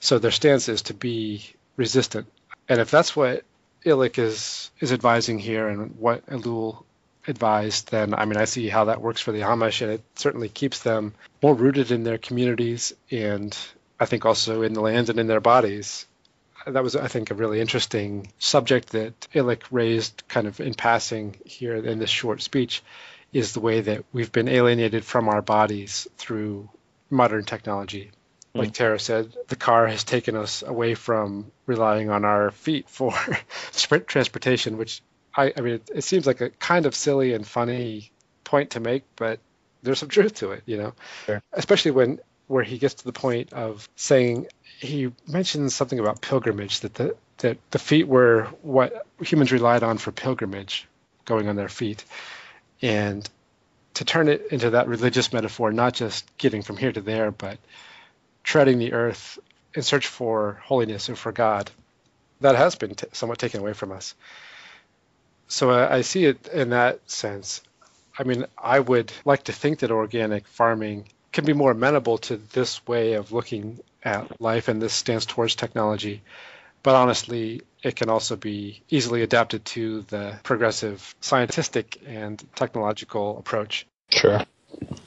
[0.00, 1.44] So their stance is to be
[1.76, 2.26] resistant.
[2.68, 3.44] And if that's what
[3.84, 6.84] Illich is, is advising here and what Ellul
[7.26, 10.48] advised, then I mean, I see how that works for the Amish, and it certainly
[10.48, 13.56] keeps them more rooted in their communities and
[13.98, 16.06] I think also in the land and in their bodies
[16.66, 21.36] that was, I think, a really interesting subject that Illich raised kind of in passing
[21.44, 22.82] here in this short speech
[23.32, 26.68] is the way that we've been alienated from our bodies through
[27.10, 28.10] modern technology.
[28.52, 28.60] Hmm.
[28.60, 33.12] Like Tara said, the car has taken us away from relying on our feet for
[34.06, 35.02] transportation, which
[35.36, 38.10] I, I mean, it, it seems like a kind of silly and funny
[38.44, 39.40] point to make, but
[39.82, 40.94] there's some truth to it, you know,
[41.26, 41.42] sure.
[41.52, 44.46] especially when where he gets to the point of saying
[44.78, 49.98] he mentions something about pilgrimage that the that the feet were what humans relied on
[49.98, 50.86] for pilgrimage,
[51.24, 52.04] going on their feet,
[52.80, 53.28] and
[53.94, 57.58] to turn it into that religious metaphor, not just getting from here to there, but
[58.42, 59.38] treading the earth
[59.74, 61.70] in search for holiness and for God,
[62.40, 64.14] that has been t- somewhat taken away from us.
[65.48, 67.62] So uh, I see it in that sense.
[68.18, 72.36] I mean, I would like to think that organic farming can be more amenable to
[72.36, 76.22] this way of looking at life and this stance towards technology.
[76.82, 83.86] But honestly, it can also be easily adapted to the progressive scientific and technological approach.
[84.10, 84.44] Sure.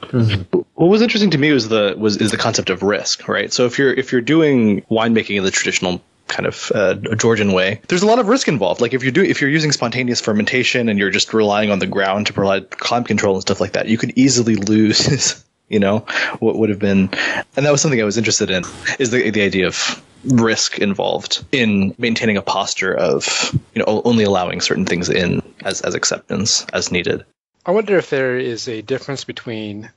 [0.01, 0.59] Mm-hmm.
[0.75, 3.51] What was interesting to me was the was is the concept of risk, right?
[3.51, 7.81] So if you're if you're doing winemaking in the traditional kind of uh, Georgian way,
[7.87, 8.81] there's a lot of risk involved.
[8.81, 11.87] Like if you're doing if you're using spontaneous fermentation and you're just relying on the
[11.87, 15.99] ground to provide climate control and stuff like that, you could easily lose you know
[16.39, 17.09] what would have been
[17.55, 18.63] and that was something i was interested in
[18.99, 24.23] is the, the idea of risk involved in maintaining a posture of you know only
[24.23, 27.25] allowing certain things in as, as acceptance as needed.
[27.65, 29.89] I wonder if there is a difference between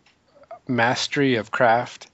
[0.66, 2.08] mastery of craft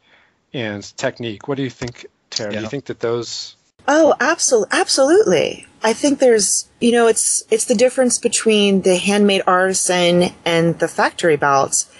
[0.52, 1.48] and technique.
[1.48, 2.52] What do you think tara?
[2.52, 2.58] Yeah.
[2.58, 3.56] do you think that those
[3.88, 5.66] oh absolutely absolutely.
[5.82, 10.88] I think there's you know it's it's the difference between the handmade artisan and the
[10.88, 11.90] factory belts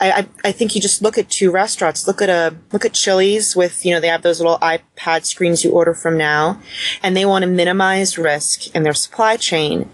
[0.00, 2.06] I, I think you just look at two restaurants.
[2.06, 5.62] Look at a look at Chili's with you know they have those little iPad screens
[5.62, 6.60] you order from now,
[7.02, 9.90] and they want to minimize risk in their supply chain.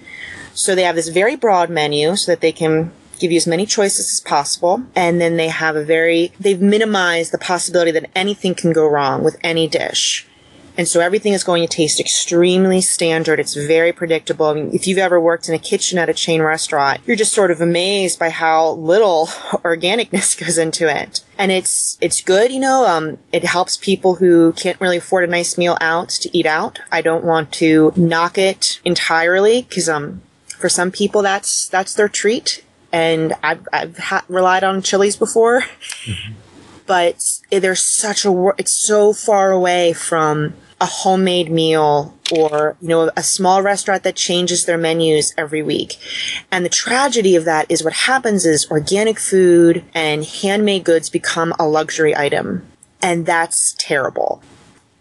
[0.54, 3.66] So they have this very broad menu so that they can give you as many
[3.66, 4.82] choices as possible.
[4.94, 9.22] And then they have a very, they've minimized the possibility that anything can go wrong
[9.22, 10.26] with any dish.
[10.76, 13.40] And so everything is going to taste extremely standard.
[13.40, 14.46] It's very predictable.
[14.46, 17.32] I mean, if you've ever worked in a kitchen at a chain restaurant, you're just
[17.32, 19.26] sort of amazed by how little
[19.64, 21.22] organicness goes into it.
[21.38, 25.30] And it's, it's good, you know, um, it helps people who can't really afford a
[25.30, 26.78] nice meal out to eat out.
[26.92, 32.08] I don't want to knock it entirely because, um, for some people that's, that's their
[32.08, 32.64] treat.
[32.92, 35.62] And I've, I've ha- relied on Chili's before.
[36.04, 36.32] Mm-hmm
[36.86, 43.10] but there's such a it's so far away from a homemade meal or, you know,
[43.16, 45.96] a small restaurant that changes their menus every week.
[46.50, 51.54] And the tragedy of that is what happens is organic food and handmade goods become
[51.58, 52.66] a luxury item.
[53.00, 54.42] And that's terrible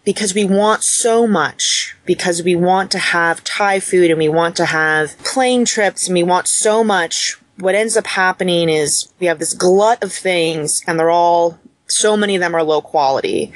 [0.05, 4.55] because we want so much, because we want to have Thai food and we want
[4.57, 7.37] to have plane trips and we want so much.
[7.57, 12.15] What ends up happening is we have this glut of things and they're all, so
[12.15, 13.51] many of them are low quality.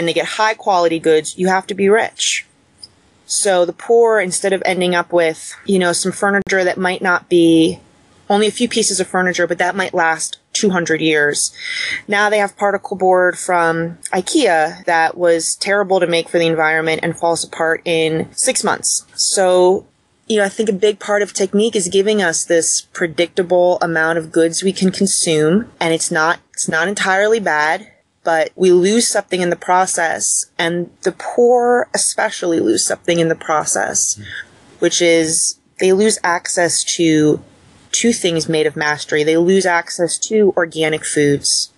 [0.00, 2.46] And they get high quality goods, you have to be rich.
[3.26, 7.28] So the poor, instead of ending up with, you know, some furniture that might not
[7.28, 7.80] be
[8.30, 11.52] only a few pieces of furniture, but that might last 200 years.
[12.08, 17.00] Now they have particle board from IKEA that was terrible to make for the environment
[17.02, 19.04] and falls apart in six months.
[19.16, 19.86] So,
[20.28, 24.16] you know, I think a big part of technique is giving us this predictable amount
[24.16, 25.70] of goods we can consume.
[25.78, 27.89] And it's not, it's not entirely bad,
[28.22, 30.46] but we lose something in the process.
[30.58, 34.20] And the poor especially lose something in the process,
[34.78, 37.42] which is they lose access to
[37.92, 39.24] two things made of mastery.
[39.24, 41.72] They lose access to organic foods.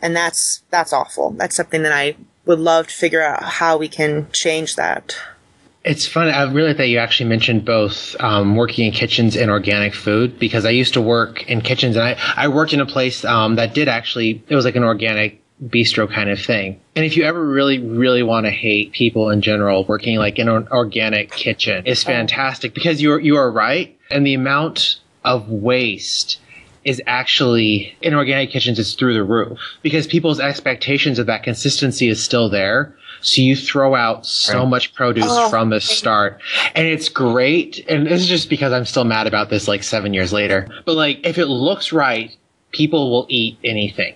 [0.00, 1.30] And that's, that's awful.
[1.30, 5.16] That's something that I would love to figure out how we can change that.
[5.82, 6.30] It's funny.
[6.30, 10.64] I really that you actually mentioned both um, working in kitchens and organic food because
[10.64, 13.74] I used to work in kitchens and I, I worked in a place um, that
[13.74, 16.80] did actually, it was like an organic bistro kind of thing.
[16.96, 20.48] And if you ever really, really want to hate people in general, working like in
[20.48, 23.96] an organic kitchen is fantastic because you're, you are right.
[24.10, 26.38] And the amount of waste
[26.84, 32.08] is actually in organic kitchens is through the roof because people's expectations of that consistency
[32.08, 32.94] is still there.
[33.22, 34.68] So you throw out so right.
[34.68, 36.42] much produce oh, from the start
[36.74, 37.82] and it's great.
[37.88, 40.68] And this is just because I'm still mad about this like seven years later.
[40.84, 42.36] But like if it looks right,
[42.72, 44.14] people will eat anything.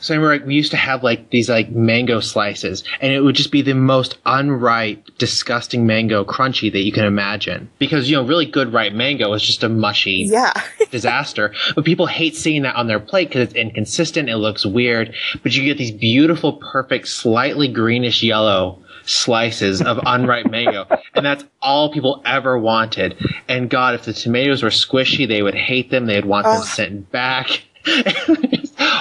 [0.00, 3.20] So I remember like, we used to have like these like mango slices, and it
[3.20, 7.70] would just be the most unripe, disgusting mango crunchy that you can imagine.
[7.78, 10.52] Because you know, really good ripe mango is just a mushy yeah.
[10.90, 11.54] disaster.
[11.74, 14.28] But people hate seeing that on their plate because it's inconsistent.
[14.28, 15.14] It looks weird.
[15.42, 20.86] But you get these beautiful, perfect, slightly greenish yellow slices of unripe mango.
[21.14, 23.16] And that's all people ever wanted.
[23.48, 26.06] And God, if the tomatoes were squishy, they would hate them.
[26.06, 27.62] They'd want them sent back.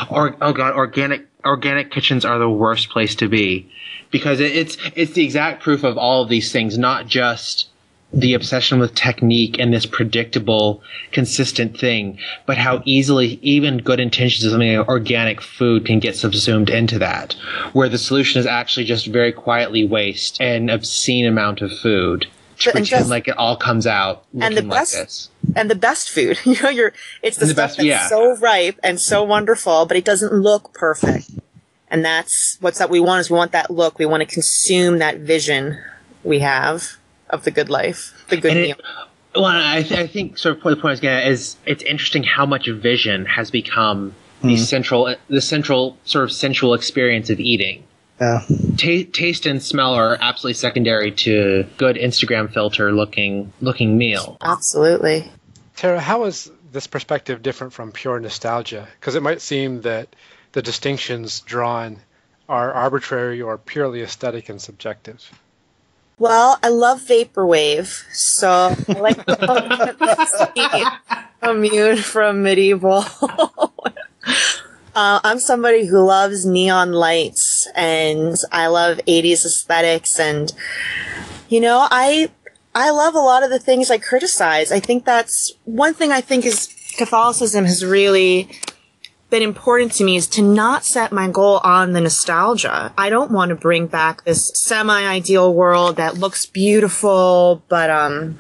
[0.10, 3.70] or oh god, organic organic kitchens are the worst place to be.
[4.12, 7.68] Because it, it's it's the exact proof of all of these things, not just
[8.14, 10.82] the obsession with technique and this predictable,
[11.12, 16.16] consistent thing, but how easily even good intentions of something like organic food can get
[16.16, 17.34] subsumed into that,
[17.74, 22.26] where the solution is actually just very quietly waste an obscene amount of food
[22.58, 26.40] pretend just, like it all comes out and the best like and the best food.
[26.46, 28.08] You know, you're it's the, the stuff best, that's yeah.
[28.08, 31.30] so ripe and so wonderful, but it doesn't look perfect.
[31.90, 34.00] And that's what's that we want is we want that look.
[34.00, 35.78] We want to consume that vision
[36.24, 36.98] we have
[37.30, 38.76] of the good life, the good and meal.
[38.78, 38.86] It,
[39.36, 41.84] well, I, th- I, think sort of the point I was getting at is it's
[41.84, 44.48] interesting how much vision has become mm.
[44.48, 47.84] the central the central sort of sensual experience of eating
[48.20, 48.42] yeah.
[48.78, 54.38] T- taste and smell are absolutely secondary to good Instagram filter looking looking meal.
[54.42, 55.30] Absolutely.
[55.76, 58.88] Tara, how is this perspective different from pure nostalgia?
[59.00, 60.16] Because it might seem that
[60.54, 62.00] the distinctions drawn
[62.48, 65.30] are arbitrary or purely aesthetic and subjective.
[66.18, 71.00] Well, I love vaporwave, so I like to
[71.44, 73.04] immune from medieval
[74.96, 80.54] Uh, I'm somebody who loves neon lights and I love 80s aesthetics and,
[81.50, 82.30] you know, I,
[82.74, 84.72] I love a lot of the things I criticize.
[84.72, 88.50] I think that's one thing I think is Catholicism has really
[89.30, 92.94] been important to me is to not set my goal on the nostalgia.
[92.98, 98.40] I don't want to bring back this semi-ideal world that looks beautiful, but, um,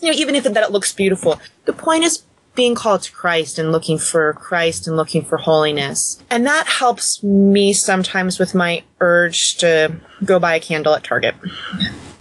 [0.00, 2.22] you know, even if that it looks beautiful, the point is
[2.58, 6.20] being called to Christ and looking for Christ and looking for holiness.
[6.28, 9.94] And that helps me sometimes with my urge to
[10.24, 11.36] go buy a candle at Target.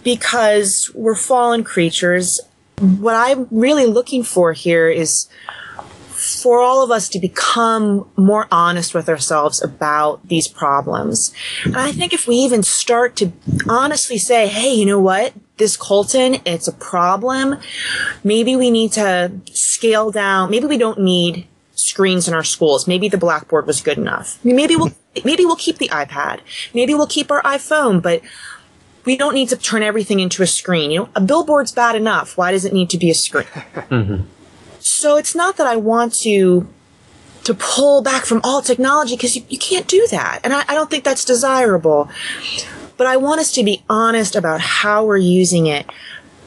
[0.03, 2.39] Because we're fallen creatures.
[2.77, 5.27] What I'm really looking for here is
[6.11, 11.33] for all of us to become more honest with ourselves about these problems.
[11.65, 13.31] And I think if we even start to
[13.67, 15.33] honestly say, hey, you know what?
[15.57, 17.59] This coltan, it's a problem.
[18.23, 20.51] Maybe we need to scale down.
[20.51, 22.87] Maybe we don't need screens in our schools.
[22.87, 24.43] Maybe the blackboard was good enough.
[24.43, 24.93] Maybe we'll,
[25.23, 26.41] maybe we'll keep the iPad.
[26.73, 28.21] Maybe we'll keep our iPhone, but
[29.05, 30.91] we don't need to turn everything into a screen.
[30.91, 32.37] You know, a billboard's bad enough.
[32.37, 33.45] Why does it need to be a screen?
[33.75, 34.23] mm-hmm.
[34.79, 36.67] So it's not that I want to
[37.45, 40.41] to pull back from all technology because you, you can't do that.
[40.43, 42.09] And I, I don't think that's desirable.
[42.97, 45.89] But I want us to be honest about how we're using it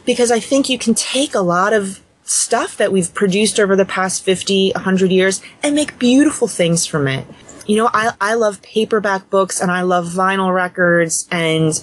[0.04, 3.84] because I think you can take a lot of stuff that we've produced over the
[3.84, 7.26] past 50, 100 years and make beautiful things from it.
[7.66, 11.82] You know, I, I love paperback books and I love vinyl records and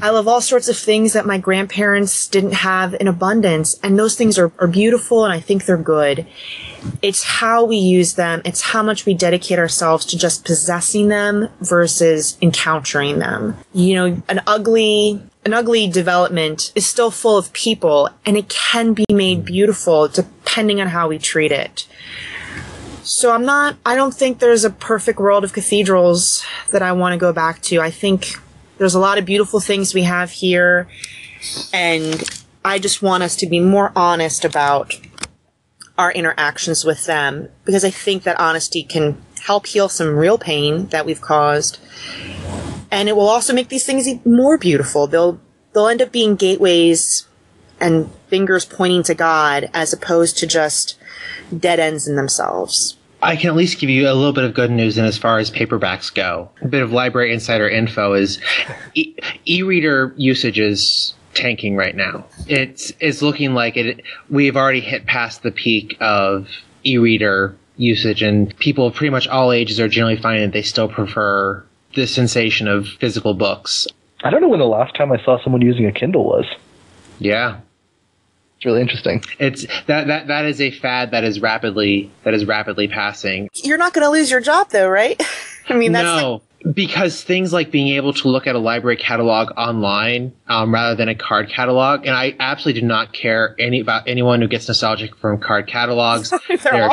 [0.00, 3.78] I love all sorts of things that my grandparents didn't have in abundance.
[3.82, 6.24] And those things are, are beautiful and I think they're good.
[7.02, 8.40] It's how we use them.
[8.44, 13.56] It's how much we dedicate ourselves to just possessing them versus encountering them.
[13.72, 18.94] You know, an ugly, an ugly development is still full of people and it can
[18.94, 21.88] be made beautiful depending on how we treat it.
[23.02, 27.14] So I'm not, I don't think there's a perfect world of cathedrals that I want
[27.14, 27.80] to go back to.
[27.80, 28.36] I think
[28.78, 30.88] there's a lot of beautiful things we have here,
[31.72, 32.22] and
[32.64, 34.98] I just want us to be more honest about
[35.96, 40.86] our interactions with them because I think that honesty can help heal some real pain
[40.88, 41.78] that we've caused.
[42.90, 45.06] And it will also make these things more beautiful.
[45.06, 45.40] They'll
[45.72, 47.26] they'll end up being gateways
[47.80, 50.98] and fingers pointing to God as opposed to just
[51.56, 52.97] dead ends in themselves.
[53.22, 55.38] I can at least give you a little bit of good news in as far
[55.38, 56.50] as paperbacks go.
[56.62, 58.40] A bit of library insider info is
[58.94, 62.24] e- reader usage is tanking right now.
[62.46, 64.02] It's it's looking like it.
[64.30, 66.48] We've already hit past the peak of
[66.84, 70.88] e-reader usage, and people of pretty much all ages are generally finding that they still
[70.88, 71.64] prefer
[71.94, 73.86] the sensation of physical books.
[74.22, 76.46] I don't know when the last time I saw someone using a Kindle was.
[77.20, 77.60] Yeah,
[78.58, 79.22] it's really interesting.
[79.38, 83.48] It's that that that is a fad that is rapidly that is rapidly passing.
[83.54, 85.22] You're not going to lose your job though, right?
[85.68, 86.32] I mean, that's no.
[86.32, 86.42] Like-
[86.74, 91.08] because things like being able to look at a library catalog online um, rather than
[91.08, 95.14] a card catalog, and I absolutely do not care any about anyone who gets nostalgic
[95.16, 96.30] from card catalogs.
[96.48, 96.90] They're, They're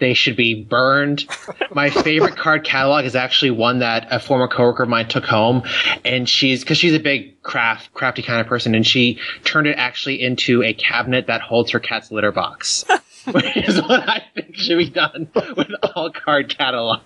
[0.00, 1.26] they should be burned.
[1.72, 5.62] My favorite card catalog is actually one that a former coworker of mine took home,
[6.04, 9.76] and she's because she's a big craft crafty kind of person, and she turned it
[9.78, 12.84] actually into a cabinet that holds her cat's litter box,
[13.32, 17.04] which is what I think should be done with all card catalogs.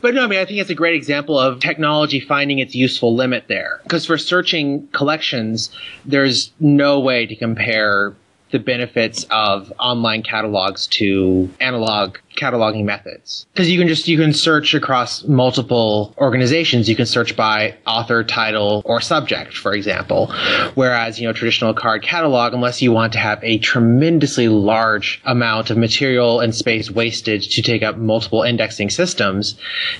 [0.00, 3.14] But no, I mean, I think it's a great example of technology finding its useful
[3.14, 3.80] limit there.
[3.82, 5.70] Because for searching collections,
[6.06, 8.14] there's no way to compare
[8.50, 13.46] the benefits of online catalogs to analog cataloging methods.
[13.52, 16.88] Because you can just you can search across multiple organizations.
[16.88, 20.32] You can search by author title or subject for example.
[20.74, 25.70] Whereas you know traditional card catalog unless you want to have a tremendously large amount
[25.70, 29.56] of material and space wasted to take up multiple indexing systems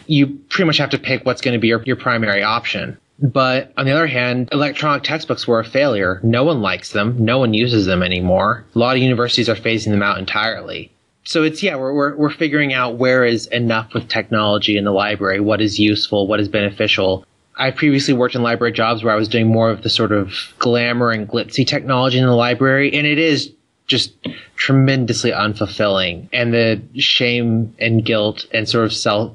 [0.07, 3.73] you pretty much have to pick what's going to be your, your primary option but
[3.77, 6.21] on the other hand, electronic textbooks were a failure.
[6.23, 7.23] No one likes them.
[7.23, 8.65] No one uses them anymore.
[8.75, 10.91] A lot of universities are phasing them out entirely.
[11.25, 14.91] So it's yeah, we're, we're we're figuring out where is enough with technology in the
[14.91, 17.27] library, what is useful, what is beneficial.
[17.57, 20.33] I previously worked in library jobs where I was doing more of the sort of
[20.59, 23.53] glamour and glitzy technology in the library, and it is
[23.87, 24.15] just
[24.61, 26.29] tremendously unfulfilling.
[26.35, 29.33] And the shame and guilt and sort of self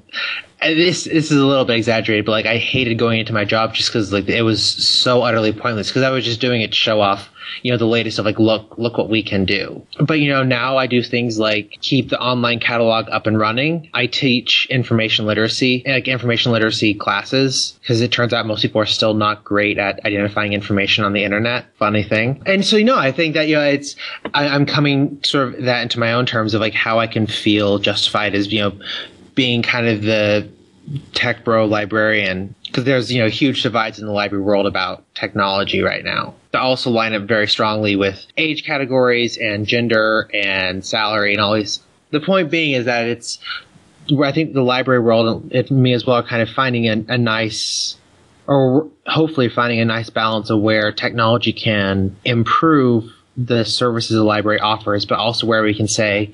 [0.73, 3.73] this this is a little bit exaggerated, but like I hated going into my job
[3.73, 6.75] just because like it was so utterly pointless because I was just doing it to
[6.75, 7.29] show off,
[7.61, 9.85] you know, the latest of like look look what we can do.
[9.99, 13.89] But you know now I do things like keep the online catalog up and running.
[13.93, 18.87] I teach information literacy, like information literacy classes because it turns out most people are
[18.87, 21.65] still not great at identifying information on the internet.
[21.77, 23.95] Funny thing, and so you know I think that you know it's
[24.33, 27.27] I, I'm coming sort of that into my own terms of like how I can
[27.27, 28.79] feel justified as you know
[29.35, 30.49] being kind of the
[31.13, 32.55] tech bro librarian.
[32.65, 36.33] Because there's you know huge divides in the library world about technology right now.
[36.51, 41.53] That also line up very strongly with age categories and gender and salary and all
[41.53, 41.81] these.
[42.11, 43.39] The point being is that it's
[44.09, 47.13] where i think the library world and me as well are kind of finding a,
[47.13, 47.97] a nice
[48.47, 54.59] or hopefully finding a nice balance of where technology can improve the services the library
[54.59, 56.33] offers but also where we can say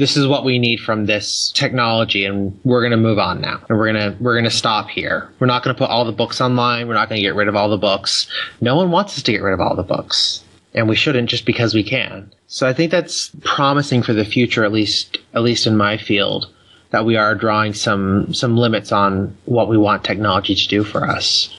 [0.00, 3.62] this is what we need from this technology and we're going to move on now.
[3.68, 5.30] And we're going to we're going to stop here.
[5.38, 6.88] We're not going to put all the books online.
[6.88, 8.26] We're not going to get rid of all the books.
[8.62, 10.42] No one wants us to get rid of all the books.
[10.72, 12.32] And we shouldn't just because we can.
[12.46, 16.48] So i think that's promising for the future at least at least in my field
[16.90, 21.06] that we are drawing some some limits on what we want technology to do for
[21.06, 21.56] us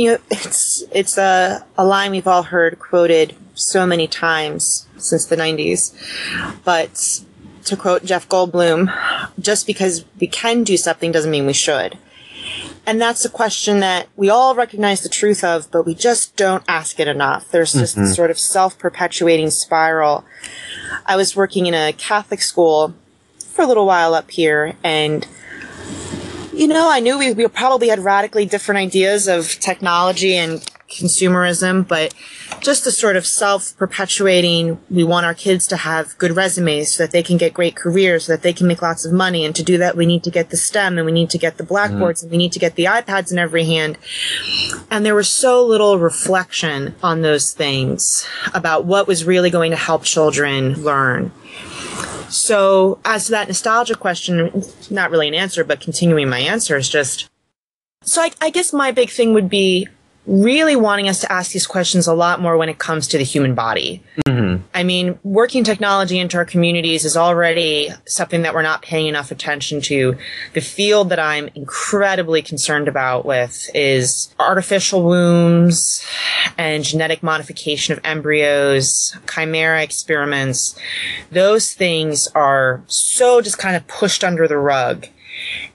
[0.00, 5.26] you know it's it's a, a line we've all heard quoted so many times since
[5.26, 5.92] the 90s.
[6.64, 7.20] But
[7.66, 8.90] to quote Jeff Goldblum,
[9.38, 11.98] just because we can do something doesn't mean we should.
[12.86, 16.64] And that's a question that we all recognize the truth of, but we just don't
[16.66, 17.50] ask it enough.
[17.50, 18.14] There's just this mm-hmm.
[18.14, 20.24] sort of self perpetuating spiral.
[21.04, 22.94] I was working in a Catholic school
[23.38, 25.26] for a little while up here, and
[26.52, 31.86] You know, I knew we, we probably had radically different ideas of technology and consumerism,
[31.86, 32.12] but
[32.60, 37.04] just the sort of self perpetuating, we want our kids to have good resumes so
[37.04, 39.44] that they can get great careers, so that they can make lots of money.
[39.44, 41.56] And to do that, we need to get the STEM and we need to get
[41.56, 42.26] the blackboards mm-hmm.
[42.26, 43.96] and we need to get the iPads in every hand.
[44.90, 49.76] And there was so little reflection on those things about what was really going to
[49.76, 51.32] help children learn.
[52.30, 56.88] So, as to that nostalgia question, not really an answer, but continuing my answer is
[56.88, 57.28] just
[58.02, 59.88] so I, I guess my big thing would be
[60.26, 63.24] really wanting us to ask these questions a lot more when it comes to the
[63.24, 64.02] human body.
[64.28, 64.62] Mm-hmm.
[64.74, 69.30] I mean, working technology into our communities is already something that we're not paying enough
[69.30, 70.16] attention to.
[70.52, 76.04] The field that I'm incredibly concerned about with is artificial wombs
[76.58, 80.78] and genetic modification of embryos, chimera experiments.
[81.30, 85.06] Those things are so just kind of pushed under the rug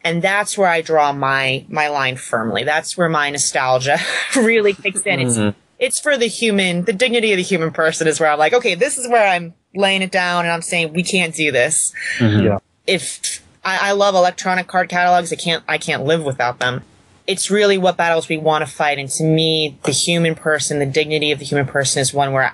[0.03, 2.63] and that's where I draw my my line firmly.
[2.63, 3.97] That's where my nostalgia
[4.36, 5.19] really kicks in.
[5.19, 5.57] It's Mm-hmm.
[5.80, 8.76] it's for the human, the dignity of the human person is where I'm like, okay,
[8.76, 11.93] this is where I'm laying it down and I'm saying we can't do this.
[12.21, 12.59] Yeah.
[12.88, 16.84] If I, I love electronic card catalogs, I can't I can't live without them.
[17.28, 20.86] It's really what battles we want to fight, and to me, the human person, the
[20.86, 22.51] dignity of the human person, is one where I,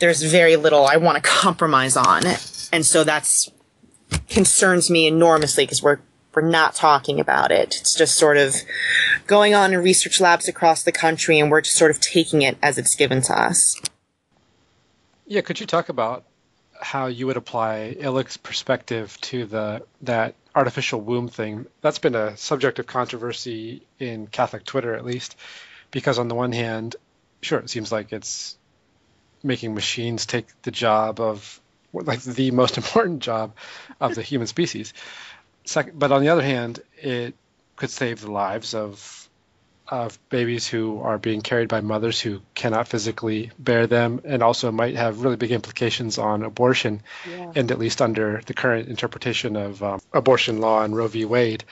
[0.00, 2.22] there's very little I want to compromise on,
[2.72, 3.52] and so that's
[4.28, 5.98] concerns me enormously because we're
[6.34, 7.76] we're not talking about it.
[7.80, 8.54] It's just sort of
[9.26, 12.56] going on in research labs across the country, and we're just sort of taking it
[12.62, 13.80] as it's given to us.
[15.26, 16.24] Yeah, could you talk about
[16.80, 21.66] how you would apply Illich's perspective to the that artificial womb thing?
[21.80, 25.36] That's been a subject of controversy in Catholic Twitter, at least,
[25.90, 26.96] because on the one hand,
[27.40, 28.56] sure, it seems like it's
[29.42, 31.60] making machines take the job of
[31.92, 33.54] like the most important job
[34.00, 34.92] of the human species.
[35.64, 37.34] Second, but on the other hand, it
[37.76, 39.20] could save the lives of
[39.86, 44.72] of babies who are being carried by mothers who cannot physically bear them, and also
[44.72, 47.02] might have really big implications on abortion.
[47.54, 51.26] And at least under the current interpretation of um, abortion law and Roe v.
[51.26, 51.64] Wade,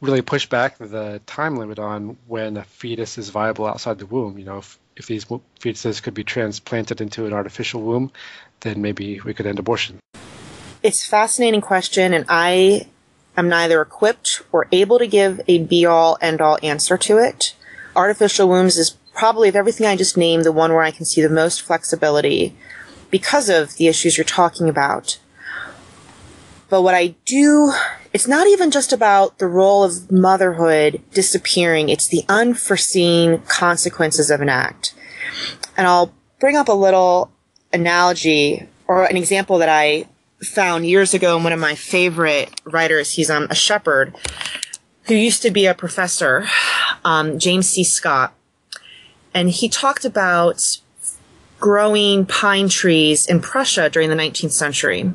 [0.00, 4.38] really push back the time limit on when a fetus is viable outside the womb.
[4.38, 5.26] You know, if, if these
[5.60, 8.12] fetuses could be transplanted into an artificial womb,
[8.60, 9.98] then maybe we could end abortion.
[10.82, 12.86] It's a fascinating question, and I
[13.36, 17.54] am neither equipped or able to give a be all end all answer to it.
[17.94, 21.22] Artificial wombs is probably, of everything I just named, the one where I can see
[21.22, 22.54] the most flexibility
[23.10, 25.18] because of the issues you're talking about.
[26.70, 27.72] But what I do,
[28.14, 34.40] it's not even just about the role of motherhood disappearing, it's the unforeseen consequences of
[34.40, 34.94] an act.
[35.76, 37.30] And I'll bring up a little
[37.74, 40.06] analogy or an example that I
[40.42, 43.12] found years ago in one of my favorite writers.
[43.12, 44.14] He's um, a shepherd
[45.04, 46.46] who used to be a professor,
[47.04, 47.84] um, James C.
[47.84, 48.34] Scott.
[49.34, 50.78] And he talked about
[51.58, 55.12] growing pine trees in Prussia during the 19th century.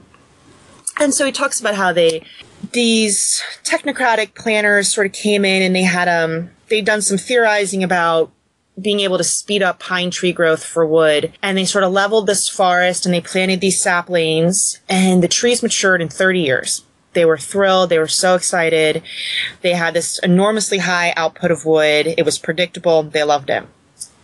[1.00, 2.24] And so he talks about how they,
[2.72, 7.84] these technocratic planners sort of came in and they had, um, they'd done some theorizing
[7.84, 8.32] about
[8.80, 11.34] being able to speed up pine tree growth for wood.
[11.42, 15.64] And they sort of leveled this forest and they planted these saplings and the trees
[15.64, 16.84] matured in 30 years.
[17.14, 17.90] They were thrilled.
[17.90, 19.02] They were so excited.
[19.62, 22.14] They had this enormously high output of wood.
[22.16, 23.02] It was predictable.
[23.02, 23.66] They loved it.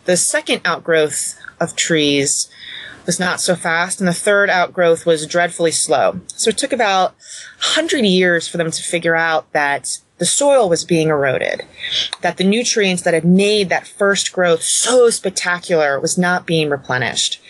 [0.06, 2.50] The second outgrowth of trees
[3.06, 6.22] was not so fast, and the third outgrowth was dreadfully slow.
[6.28, 7.16] So it took about
[7.76, 11.66] 100 years for them to figure out that the soil was being eroded,
[12.22, 17.42] that the nutrients that had made that first growth so spectacular was not being replenished.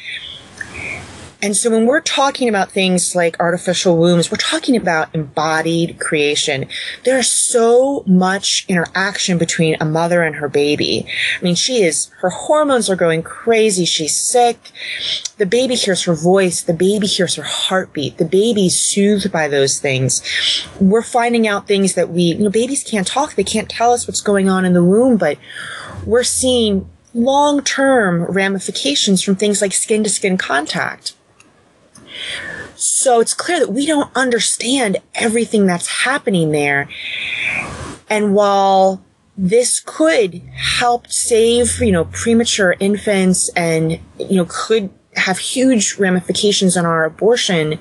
[1.43, 6.67] And so when we're talking about things like artificial wombs, we're talking about embodied creation.
[7.03, 11.05] There's so much interaction between a mother and her baby.
[11.37, 13.83] I mean, she is, her hormones are going crazy.
[13.83, 14.57] She's sick.
[15.37, 16.61] The baby hears her voice.
[16.61, 18.19] The baby hears her heartbeat.
[18.19, 20.23] The baby's soothed by those things.
[20.79, 23.35] We're finding out things that we, you know, babies can't talk.
[23.35, 25.37] They can't tell us what's going on in the womb, but
[26.05, 31.15] we're seeing long-term ramifications from things like skin to skin contact.
[32.75, 36.89] So it's clear that we don't understand everything that's happening there.
[38.09, 39.03] And while
[39.37, 46.75] this could help save, you know, premature infants and, you know, could have huge ramifications
[46.75, 47.79] on our abortion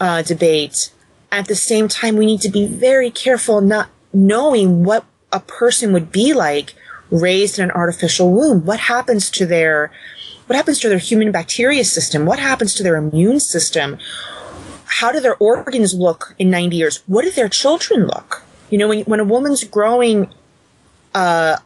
[0.00, 0.92] uh, debate,
[1.32, 5.92] at the same time, we need to be very careful not knowing what a person
[5.92, 6.74] would be like
[7.10, 8.64] raised in an artificial womb.
[8.64, 9.92] What happens to their
[10.50, 12.26] what happens to their human bacteria system?
[12.26, 13.98] What happens to their immune system?
[14.84, 17.04] How do their organs look in 90 years?
[17.06, 18.42] What do their children look?
[18.68, 20.28] You know, when, when a woman's growing,
[21.14, 21.58] uh,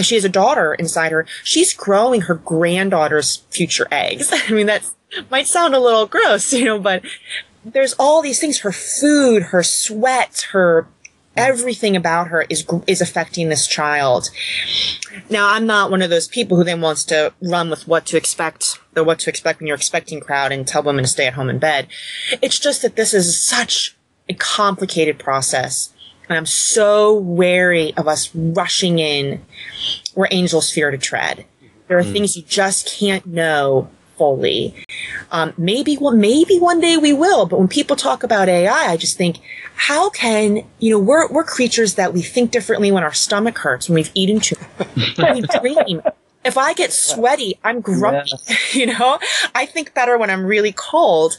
[0.00, 4.30] she has a daughter inside her, she's growing her granddaughter's future eggs.
[4.32, 4.88] I mean, that
[5.32, 7.04] might sound a little gross, you know, but
[7.64, 10.86] there's all these things, her food, her sweat, her
[11.38, 14.30] everything about her is is affecting this child.
[15.30, 18.16] Now, I'm not one of those people who then wants to run with what to
[18.16, 21.34] expect or what to expect when you're expecting crowd and tell women to stay at
[21.34, 21.88] home in bed.
[22.42, 23.96] It's just that this is such
[24.28, 25.92] a complicated process.
[26.28, 29.44] And I'm so wary of us rushing in
[30.14, 31.46] where angels fear to tread.
[31.88, 32.12] There are mm.
[32.12, 33.88] things you just can't know
[34.18, 34.74] fully.
[35.30, 37.46] Um, maybe well, maybe one day we will.
[37.46, 39.38] But when people talk about AI, I just think,
[39.76, 43.88] how can you know we're we're creatures that we think differently when our stomach hurts
[43.88, 44.56] when we've eaten too.
[45.32, 46.02] we dream.
[46.44, 48.32] If I get sweaty, I'm grumpy.
[48.72, 49.18] You know,
[49.54, 51.38] I think better when I'm really cold.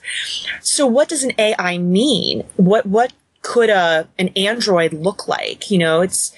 [0.61, 2.43] So, what does an AI mean?
[2.56, 5.69] What what could a an android look like?
[5.69, 6.34] You know, it's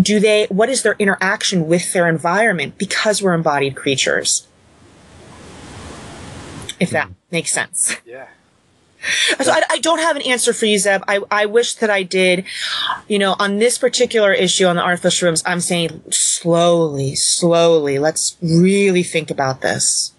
[0.00, 4.46] do they what is their interaction with their environment because we're embodied creatures
[6.82, 7.14] if that mm.
[7.30, 7.96] makes sense.
[8.04, 8.26] Yeah.
[9.40, 11.02] So I, I, don't have an answer for you, Zeb.
[11.08, 12.44] I, I wish that I did.
[13.08, 17.98] You know, on this particular issue on the artificial wombs, I'm saying slowly, slowly.
[17.98, 20.12] Let's really think about this.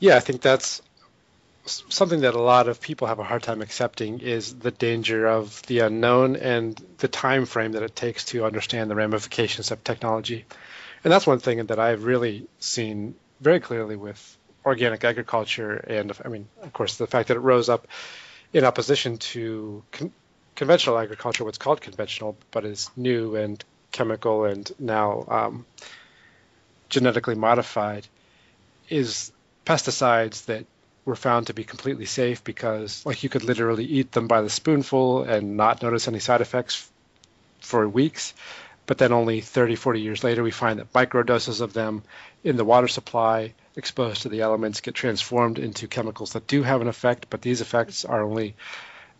[0.00, 0.82] Yeah, I think that's
[1.64, 5.62] something that a lot of people have a hard time accepting is the danger of
[5.66, 10.44] the unknown and the time frame that it takes to understand the ramifications of technology.
[11.04, 16.28] And that's one thing that I've really seen very clearly with organic agriculture, and I
[16.28, 17.86] mean, of course, the fact that it rose up
[18.52, 20.12] in opposition to con-
[20.54, 25.66] conventional agriculture, what's called conventional, but is new and chemical and now um,
[26.88, 28.06] genetically modified,
[28.88, 29.32] is
[29.64, 30.66] pesticides that
[31.04, 34.50] were found to be completely safe because, like, you could literally eat them by the
[34.50, 36.88] spoonful and not notice any side effects
[37.60, 38.34] for weeks.
[38.92, 42.02] But then only 30, 40 years later, we find that microdoses of them
[42.44, 46.82] in the water supply exposed to the elements get transformed into chemicals that do have
[46.82, 48.54] an effect, but these effects are only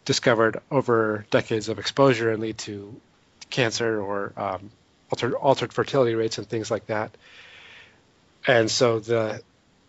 [0.04, 3.00] discovered over decades of exposure and lead to
[3.48, 4.70] cancer or um,
[5.10, 7.16] altered, altered fertility rates and things like that.
[8.46, 9.40] And so the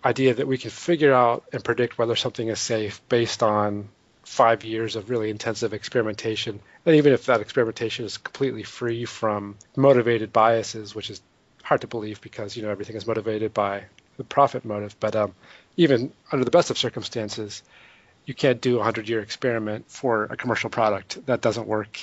[0.05, 3.89] idea that we can figure out and predict whether something is safe based on
[4.23, 9.55] five years of really intensive experimentation, and even if that experimentation is completely free from
[9.75, 11.21] motivated biases, which is
[11.61, 13.83] hard to believe because you know everything is motivated by
[14.17, 14.95] the profit motive.
[14.99, 15.33] But um,
[15.77, 17.63] even under the best of circumstances,
[18.25, 21.25] you can't do a hundred year experiment for a commercial product.
[21.25, 21.99] That doesn't work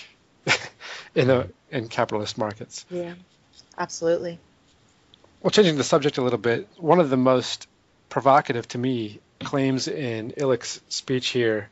[1.15, 2.85] in a in capitalist markets.
[2.91, 3.15] Yeah,
[3.79, 4.39] absolutely.
[5.43, 7.67] Well, changing the subject a little bit, one of the most
[8.11, 11.71] provocative to me claims in Illich's speech here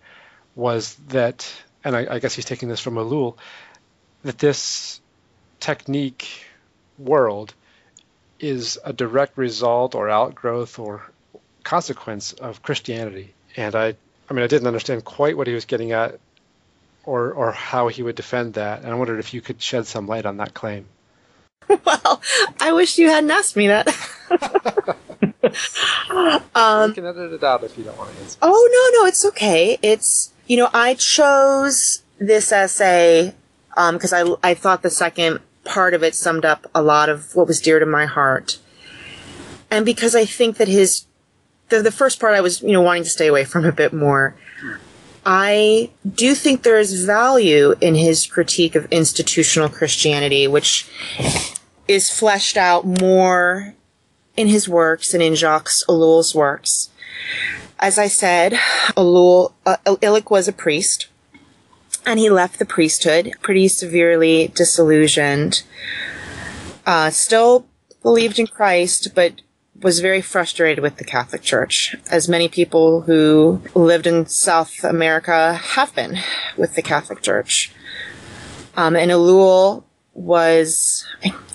[0.59, 1.49] was that,
[1.85, 3.37] and I, I guess he's taking this from Ellul,
[4.25, 5.01] that this
[5.61, 6.29] technique
[6.99, 7.55] world
[8.41, 11.03] is a direct result or outgrowth or
[11.63, 13.33] consequence of Christianity.
[13.57, 13.95] And I,
[14.29, 16.19] I mean, I didn't understand quite what he was getting at
[17.05, 18.83] or, or how he would defend that.
[18.83, 20.87] And I wondered if you could shed some light on that claim.
[21.85, 22.23] Well,
[22.59, 23.87] I wish you hadn't asked me that.
[26.55, 28.39] um, you can edit it out if you don't want to answer.
[28.43, 29.79] Oh, no, no, it's okay.
[29.83, 33.35] It's, you know, I chose this essay
[33.75, 37.35] because um, I, I thought the second part of it summed up a lot of
[37.35, 38.59] what was dear to my heart.
[39.71, 41.07] And because I think that his,
[41.69, 43.93] the, the first part I was, you know, wanting to stay away from a bit
[43.93, 44.35] more.
[45.27, 50.89] I do think there is value in his critique of institutional Christianity, which
[51.87, 53.75] is fleshed out more
[54.39, 56.91] in his works and in Jacques Ellul's works.
[57.81, 58.53] As I said,
[58.97, 61.09] Ellul, uh, Illich was a priest
[62.07, 65.65] and he left the priesthood pretty severely disillusioned.
[66.87, 67.67] Uh, still
[68.03, 69.43] believed in Christ, but
[69.83, 75.55] was very frustrated with the Catholic Church, as many people who lived in South America
[75.55, 76.19] have been
[76.57, 77.73] with the Catholic Church.
[78.77, 79.85] Um, and Ellul
[80.19, 81.07] was,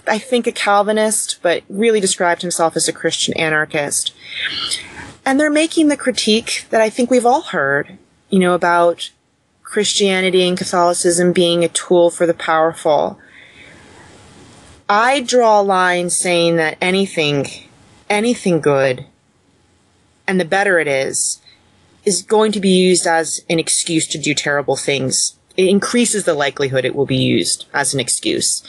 [0.08, 4.14] I think, a Calvinist, but really described himself as a Christian anarchist.
[5.26, 7.98] And they're making the critique that I think we've all heard,
[8.30, 9.12] you know, about
[9.64, 13.20] Christianity and Catholicism being a tool for the powerful.
[14.88, 17.48] I draw a line saying that anything,
[18.10, 19.06] anything good,
[20.28, 21.42] and the better it is,
[22.06, 25.38] is going to be used as an excuse to do terrible things.
[25.56, 28.64] It increases the likelihood it will be used as an excuse.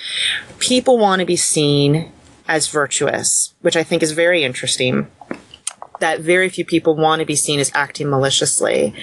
[0.58, 2.12] People want to be seen
[2.46, 5.08] as virtuous, which I think is very interesting
[6.00, 8.94] that very few people want to be seen as acting maliciously.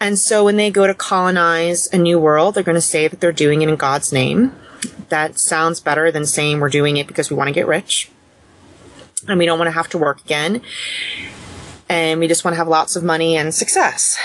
[0.00, 3.20] And so when they go to colonize a new world, they're going to say that
[3.20, 4.52] they're doing it in God's name.
[5.10, 8.10] That sounds better than saying we're doing it because we want to get rich
[9.28, 10.62] and we don't want to have to work again.
[11.88, 14.18] And we just want to have lots of money and success.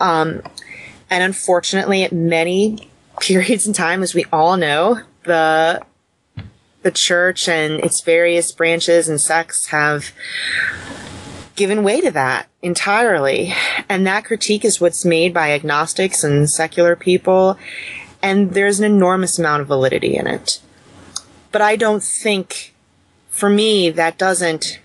[0.00, 0.42] Um,
[1.12, 2.88] and unfortunately, at many
[3.20, 5.82] periods in time, as we all know, the
[6.80, 10.10] the church and its various branches and sects have
[11.54, 13.52] given way to that entirely.
[13.90, 17.58] And that critique is what's made by agnostics and secular people.
[18.22, 20.60] And there's an enormous amount of validity in it.
[21.52, 22.74] But I don't think,
[23.28, 24.80] for me, that doesn't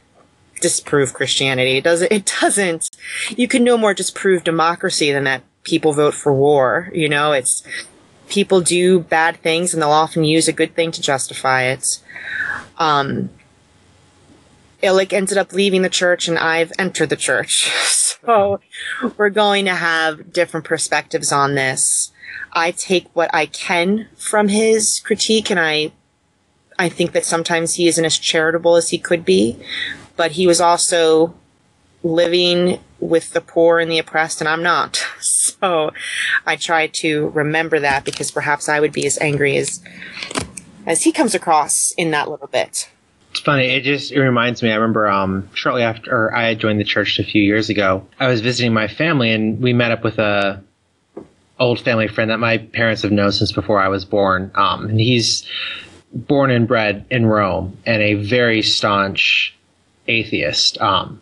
[0.62, 1.78] disprove Christianity.
[1.78, 2.90] It doesn't, it doesn't,
[3.30, 6.90] you can no more disprove democracy than that people vote for war.
[6.94, 7.62] You know, it's,
[8.30, 12.00] people do bad things and they'll often use a good thing to justify it.
[12.78, 13.30] Um,
[14.82, 17.72] Illich ended up leaving the church and I've entered the church.
[18.28, 18.60] So
[19.16, 22.12] we're going to have different perspectives on this.
[22.52, 25.94] I take what I can from his critique and I
[26.78, 29.58] I think that sometimes he isn't as charitable as he could be,
[30.18, 31.36] but he was also
[32.08, 35.06] living with the poor and the oppressed and I'm not.
[35.60, 35.92] So
[36.46, 39.82] I try to remember that because perhaps I would be as angry as
[40.86, 42.90] as he comes across in that little bit.
[43.32, 43.66] It's funny.
[43.66, 44.72] It just it reminds me.
[44.72, 48.06] I remember um, shortly after I had joined the church a few years ago.
[48.20, 50.62] I was visiting my family, and we met up with a
[51.60, 54.52] old family friend that my parents have known since before I was born.
[54.56, 55.48] Um, and he's
[56.14, 59.56] born and bred in Rome, and a very staunch
[60.08, 60.80] atheist.
[60.82, 61.22] Um,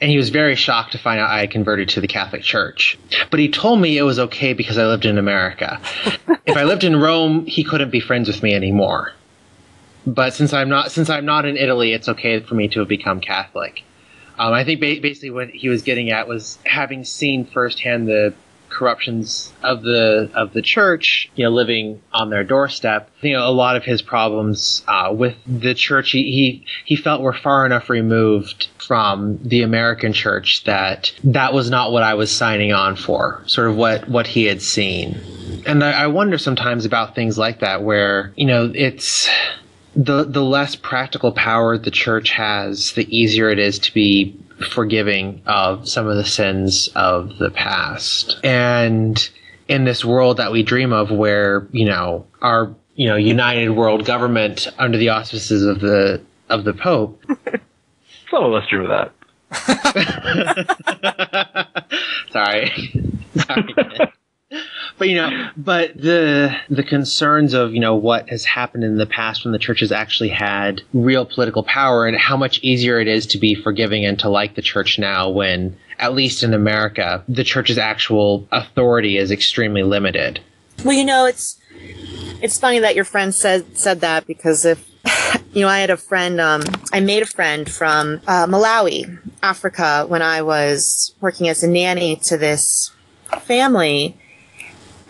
[0.00, 2.98] and he was very shocked to find out I had converted to the Catholic Church.
[3.30, 5.80] But he told me it was okay because I lived in America.
[6.46, 9.12] if I lived in Rome, he couldn't be friends with me anymore.
[10.06, 12.88] But since I'm not since I'm not in Italy, it's okay for me to have
[12.88, 13.82] become Catholic.
[14.38, 18.32] Um, I think ba- basically what he was getting at was having seen firsthand the
[18.68, 23.10] corruptions of the of the church, you know, living on their doorstep.
[23.20, 27.20] You know, a lot of his problems uh, with the church, he, he he felt
[27.20, 32.34] were far enough removed from the American church that that was not what I was
[32.34, 33.42] signing on for.
[33.44, 35.20] Sort of what what he had seen,
[35.66, 39.28] and I, I wonder sometimes about things like that, where you know it's
[39.94, 44.34] the the less practical power the church has, the easier it is to be
[44.70, 48.40] forgiving of some of the sins of the past.
[48.42, 49.28] And
[49.68, 54.06] in this world that we dream of where, you know, our, you know, united world
[54.06, 57.22] government under the auspices of the of the Pope.
[58.30, 59.12] Some of us dream of that.
[62.30, 62.92] Sorry.
[63.36, 63.74] Sorry.
[64.98, 69.06] but you know, but the the concerns of you know what has happened in the
[69.06, 73.08] past when the church has actually had real political power, and how much easier it
[73.08, 77.22] is to be forgiving and to like the church now when, at least in America,
[77.28, 80.40] the church's actual authority is extremely limited.
[80.84, 81.58] Well, you know, it's
[82.42, 84.87] it's funny that your friend said said that because if
[85.52, 90.04] you know, I had a friend, um, I made a friend from uh, Malawi, Africa,
[90.06, 92.92] when I was working as a nanny to this
[93.40, 94.16] family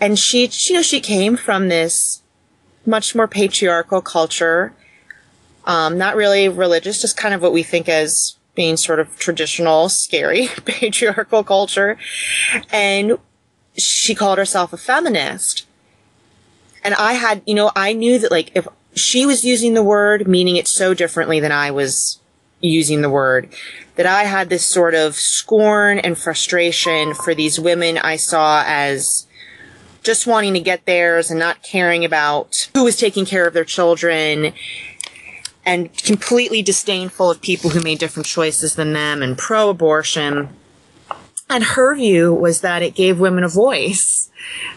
[0.01, 2.21] and she, you know, she came from this
[2.85, 4.73] much more patriarchal culture,
[5.65, 9.89] um, not really religious, just kind of what we think as being sort of traditional,
[9.89, 11.97] scary patriarchal culture.
[12.71, 13.17] And
[13.77, 15.65] she called herself a feminist.
[16.83, 20.27] And I had, you know, I knew that like if she was using the word,
[20.27, 22.19] meaning it so differently than I was
[22.61, 23.49] using the word,
[23.95, 29.27] that I had this sort of scorn and frustration for these women I saw as
[30.03, 33.65] just wanting to get theirs and not caring about who was taking care of their
[33.65, 34.53] children
[35.65, 40.49] and completely disdainful of people who made different choices than them and pro abortion.
[41.49, 44.29] And her view was that it gave women a voice,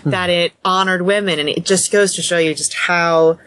[0.03, 0.11] hmm.
[0.11, 1.39] that it honored women.
[1.39, 3.39] And it just goes to show you just how,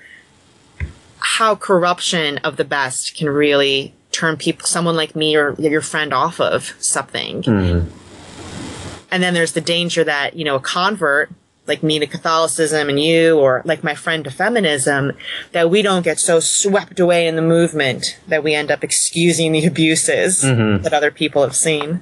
[1.25, 6.13] how corruption of the best can really turn people, someone like me or your friend
[6.13, 7.41] off of something.
[7.41, 7.89] Mm.
[9.09, 11.31] And then there's the danger that, you know, a convert
[11.65, 15.13] like me to Catholicism and you, or like my friend to feminism,
[15.51, 19.51] that we don't get so swept away in the movement that we end up excusing
[19.51, 20.83] the abuses mm-hmm.
[20.83, 22.01] that other people have seen.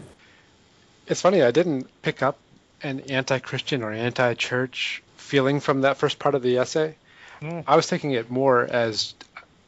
[1.08, 2.40] It's funny, I didn't pick up
[2.82, 6.98] an anti Christian or anti church feeling from that first part of the essay.
[7.44, 7.64] Mm.
[7.68, 9.14] I was taking it more as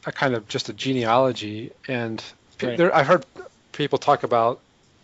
[0.06, 1.72] a kind of just a genealogy.
[1.88, 2.24] And
[2.62, 2.78] right.
[2.78, 3.26] there, I've heard
[3.74, 4.62] people talk about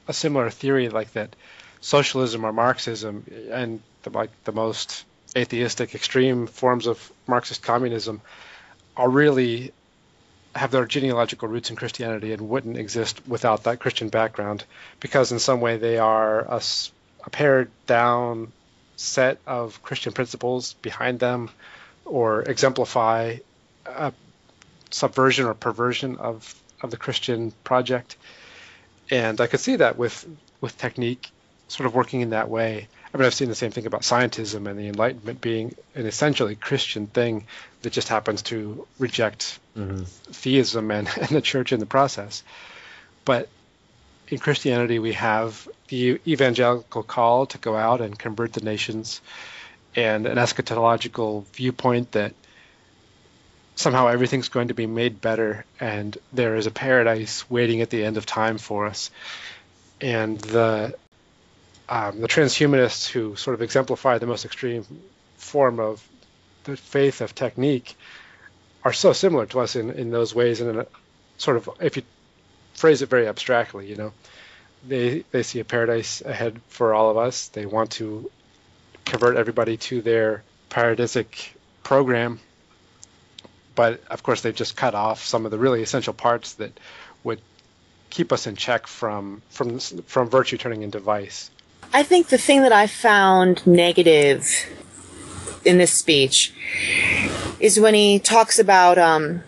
[0.08, 1.36] a similar theory like that
[1.82, 5.04] socialism or Marxism and the like the most
[5.36, 8.22] atheistic extreme forms of Marxist communism
[8.96, 9.72] are really
[10.54, 14.66] have their genealogical roots in Christianity and wouldn't exist without that Christian background,
[15.00, 16.62] because in some way they are a,
[17.26, 18.52] a pared down
[18.98, 21.50] set of Christian principles behind them,
[22.12, 23.38] or exemplify
[23.86, 24.14] a
[24.92, 28.18] subversion or perversion of of the Christian project.
[29.10, 30.28] And I could see that with
[30.60, 31.30] with technique
[31.68, 32.88] sort of working in that way.
[33.14, 36.56] I mean, I've seen the same thing about scientism and the Enlightenment being an essentially
[36.56, 37.46] Christian thing
[37.82, 40.04] that just happens to reject mm-hmm.
[40.04, 42.44] theism and, and the church in the process.
[43.26, 43.50] But
[44.28, 49.22] in Christianity, we have the evangelical call to go out and convert the nations,
[49.96, 52.34] and an eschatological viewpoint that
[53.76, 58.04] somehow everything's going to be made better, and there is a paradise waiting at the
[58.04, 59.12] end of time for us.
[60.00, 60.96] And the
[61.90, 64.86] um, the transhumanists who sort of exemplify the most extreme
[65.36, 66.08] form of
[66.64, 67.96] the faith of technique
[68.84, 70.88] are so similar to us in, in those ways and in a
[71.38, 72.04] sort of if you
[72.76, 74.14] phrase it very abstractly you know
[74.88, 78.32] they they see a paradise ahead for all of us they want to
[79.12, 81.50] convert everybody to their paradisic
[81.84, 82.40] program
[83.76, 86.80] but of course they've just cut off some of the really essential parts that
[87.26, 87.42] would
[88.10, 91.52] keep us in check from from from virtue turning into vice
[91.94, 94.48] I think the thing that I found negative
[95.66, 96.54] in this speech
[97.60, 99.44] is when he talks about um,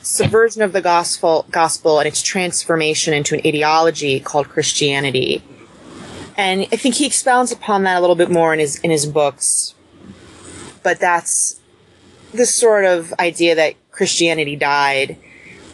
[0.00, 5.42] subversion of the gospel, gospel and its transformation into an ideology called Christianity.
[6.38, 9.04] And I think he expounds upon that a little bit more in his in his
[9.04, 9.74] books.
[10.84, 11.60] But that's
[12.32, 15.18] the sort of idea that Christianity died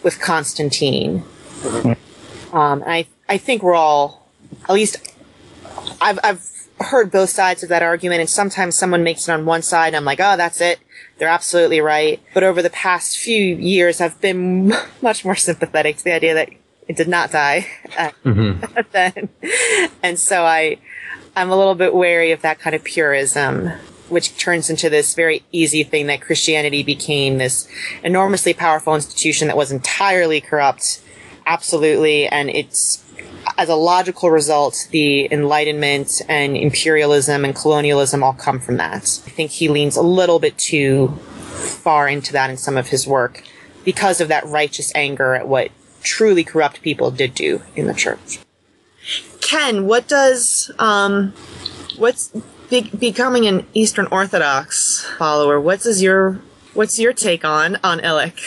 [0.02, 1.22] with Constantine.
[1.60, 2.56] Mm-hmm.
[2.56, 4.26] Um, and I I think we're all,
[4.68, 4.96] at least
[6.00, 6.50] I've, I've
[6.80, 9.96] heard both sides of that argument, and sometimes someone makes it on one side, and
[9.96, 10.78] I'm like, oh, that's it.
[11.18, 12.20] They're absolutely right.
[12.32, 14.72] But over the past few years, I've been
[15.02, 16.50] much more sympathetic to the idea that
[16.88, 17.66] it did not die
[17.98, 18.80] uh, mm-hmm.
[18.92, 19.28] then.
[20.02, 20.78] And so I,
[21.36, 23.68] I'm a little bit wary of that kind of purism,
[24.08, 27.68] which turns into this very easy thing that Christianity became this
[28.02, 31.00] enormously powerful institution that was entirely corrupt.
[31.46, 32.26] Absolutely.
[32.28, 33.04] And it's
[33.58, 39.02] as a logical result, the Enlightenment and imperialism and colonialism all come from that.
[39.26, 43.06] I think he leans a little bit too far into that in some of his
[43.06, 43.42] work
[43.84, 45.70] because of that righteous anger at what
[46.04, 48.38] truly corrupt people did do in the church.
[49.40, 51.34] Ken, what does um,
[51.96, 52.28] what's
[52.70, 55.60] be- becoming an Eastern Orthodox follower?
[55.60, 56.40] What is your
[56.74, 58.40] what's your take on on Illich?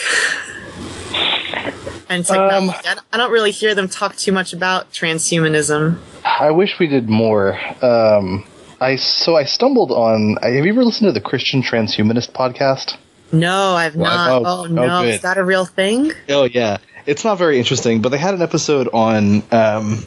[2.08, 2.88] and technology.
[2.88, 5.98] Um, I don't really hear them talk too much about transhumanism.
[6.24, 7.58] I wish we did more.
[7.84, 8.44] Um,
[8.80, 10.36] I so I stumbled on.
[10.42, 12.96] Have you ever listened to the Christian Transhumanist podcast?
[13.32, 14.42] No, I've not.
[14.42, 16.12] Oh, oh no, is that a real thing?
[16.28, 16.78] Oh yeah,
[17.08, 18.02] it's not very interesting.
[18.02, 20.04] But they had an episode on um,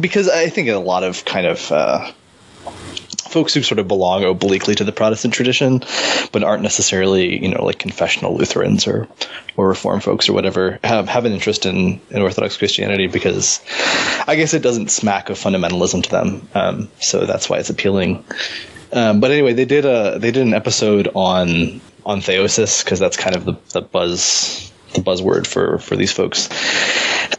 [0.00, 2.12] because I think a lot of kind of uh,
[3.28, 5.82] folks who sort of belong obliquely to the Protestant tradition,
[6.32, 9.08] but aren't necessarily, you know, like confessional Lutherans or
[9.56, 13.60] or Reform folks or whatever, have have an interest in, in Orthodox Christianity because
[14.28, 16.48] I guess it doesn't smack of fundamentalism to them.
[16.54, 18.24] Um, so that's why it's appealing.
[18.92, 23.16] Um, but anyway, they did a they did an episode on on theosis because that's
[23.16, 26.48] kind of the, the buzz the buzzword for for these folks.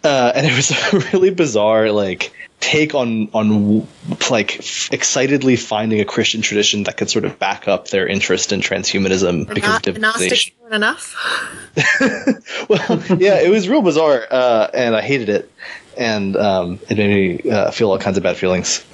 [0.03, 3.87] Uh, and it was a really bizarre like take on on
[4.29, 4.59] like
[4.91, 9.47] excitedly finding a Christian tradition that could sort of back up their interest in transhumanism
[9.47, 10.53] because not, of divinization.
[10.71, 11.15] enough.
[12.69, 15.51] well, yeah, it was real bizarre, uh, and I hated it,
[15.97, 18.85] and um, it made me uh, feel all kinds of bad feelings.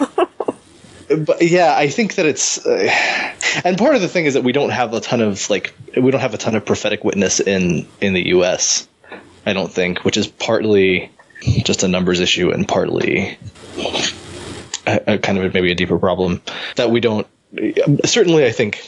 [1.09, 2.89] but yeah, I think that it's, uh,
[3.63, 6.11] and part of the thing is that we don't have a ton of like we
[6.11, 8.88] don't have a ton of prophetic witness in in the U.S.
[9.45, 11.11] I don't think, which is partly
[11.63, 13.38] just a numbers issue and partly
[14.85, 16.41] a, a kind of maybe a deeper problem
[16.75, 17.27] that we don't.
[18.03, 18.81] Certainly, I think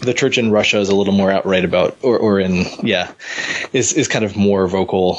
[0.00, 3.12] the church in Russia is a little more outright about, or, or in, yeah,
[3.72, 5.18] is, is kind of more vocal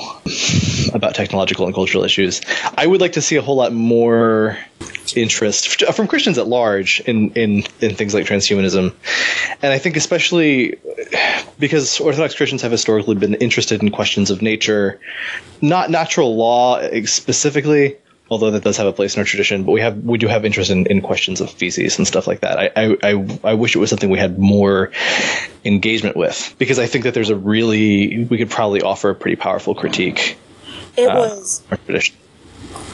[0.93, 2.41] about technological and cultural issues.
[2.77, 4.57] I would like to see a whole lot more
[5.15, 8.93] interest from Christians at large in, in, in things like transhumanism.
[9.61, 10.75] And I think especially
[11.59, 14.99] because Orthodox Christians have historically been interested in questions of nature,
[15.61, 17.97] not natural law eh, specifically,
[18.29, 19.63] although that does have a place in our tradition.
[19.63, 22.41] But we have we do have interest in, in questions of theosis and stuff like
[22.41, 22.59] that.
[22.59, 24.91] I, I, I I wish it was something we had more
[25.63, 29.35] engagement with because I think that there's a really we could probably offer a pretty
[29.35, 30.37] powerful critique.
[30.97, 32.15] It uh, was our tradition.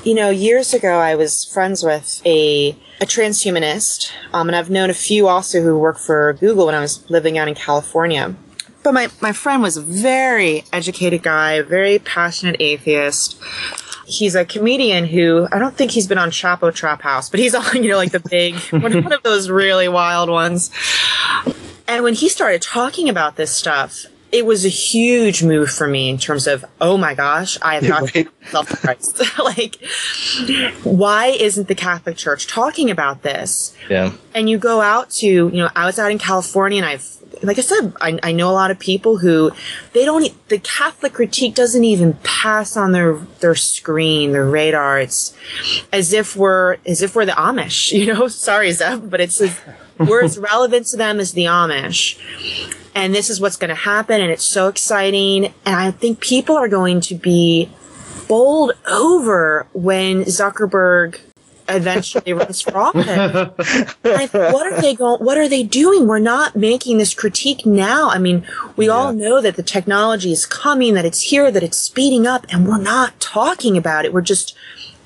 [0.03, 4.89] You know, years ago, I was friends with a a transhumanist, um, and I've known
[4.89, 8.35] a few also who work for Google when I was living out in California.
[8.83, 13.39] but my, my friend was a very educated guy, very passionate atheist.
[14.11, 17.55] He's a comedian who I don't think he's been on Chapo Trap House, but he's
[17.61, 20.69] on, you know, like the big one of those really wild ones.
[21.87, 26.09] And when he started talking about this stuff, it was a huge move for me
[26.09, 28.27] in terms of, oh my gosh, I have not Right.
[28.41, 29.21] myself to Christ.
[29.39, 29.75] like,
[30.83, 33.75] why isn't the Catholic Church talking about this?
[33.89, 34.13] Yeah.
[34.33, 37.57] and you go out to you know i was out in california and i've like
[37.57, 39.51] i said i, I know a lot of people who
[39.93, 44.99] they don't the catholic critique doesn't even pass on their their screen their radar.
[44.99, 45.35] It's
[45.91, 48.27] as if we're as if we're the amish you know?
[48.27, 49.59] Sorry zeb but it's as,
[49.97, 52.17] we're as relevant to them as the amish.
[52.93, 55.45] And this is what's going to happen and it's so exciting.
[55.65, 57.69] And i think people are going to be
[58.27, 61.19] bowled over when zuckerberg
[61.75, 66.07] eventually runs for office I, what are they going what are they doing?
[66.07, 68.09] We're not making this critique now.
[68.09, 68.45] I mean
[68.75, 72.45] we all know that the technology is coming that it's here that it's speeding up
[72.49, 74.13] and we're not talking about it.
[74.13, 74.55] We're just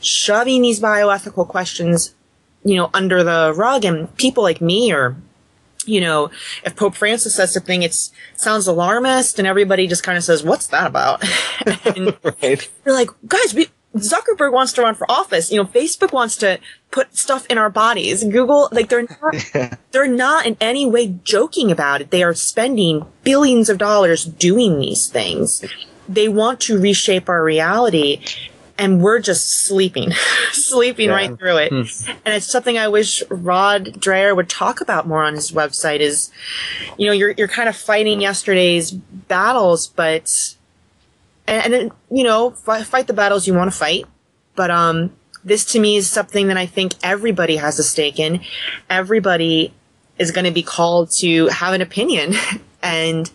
[0.01, 2.13] shoving these bioethical questions
[2.63, 3.85] you know under the rug.
[3.85, 5.15] And people like me or
[5.87, 6.31] you know
[6.63, 7.93] if pope francis says something it
[8.35, 11.23] sounds alarmist and everybody just kind of says what's that about?
[11.95, 12.69] And Right.
[12.85, 15.51] you're like, guys, we, Zuckerberg wants to run for office.
[15.51, 16.59] You know, Facebook wants to
[16.91, 18.23] put stuff in our bodies.
[18.23, 22.11] Google, like they're not, they're not in any way joking about it.
[22.11, 25.63] They are spending billions of dollars doing these things.
[26.07, 28.21] They want to reshape our reality.
[28.77, 30.11] And we're just sleeping,
[30.51, 31.15] sleeping Yeah.
[31.15, 31.69] right through it.
[31.69, 32.11] Hmm.
[32.25, 36.29] And it's something I wish Rod Dreher would talk about more on his website is,
[36.97, 40.54] you know, you're, you're kind of fighting yesterday's battles, but
[41.47, 44.05] and, and then, you know fight, fight the battles you want to fight
[44.55, 45.11] but um
[45.43, 48.41] this to me is something that i think everybody has a stake in
[48.89, 49.73] everybody
[50.17, 52.33] is going to be called to have an opinion
[52.83, 53.31] and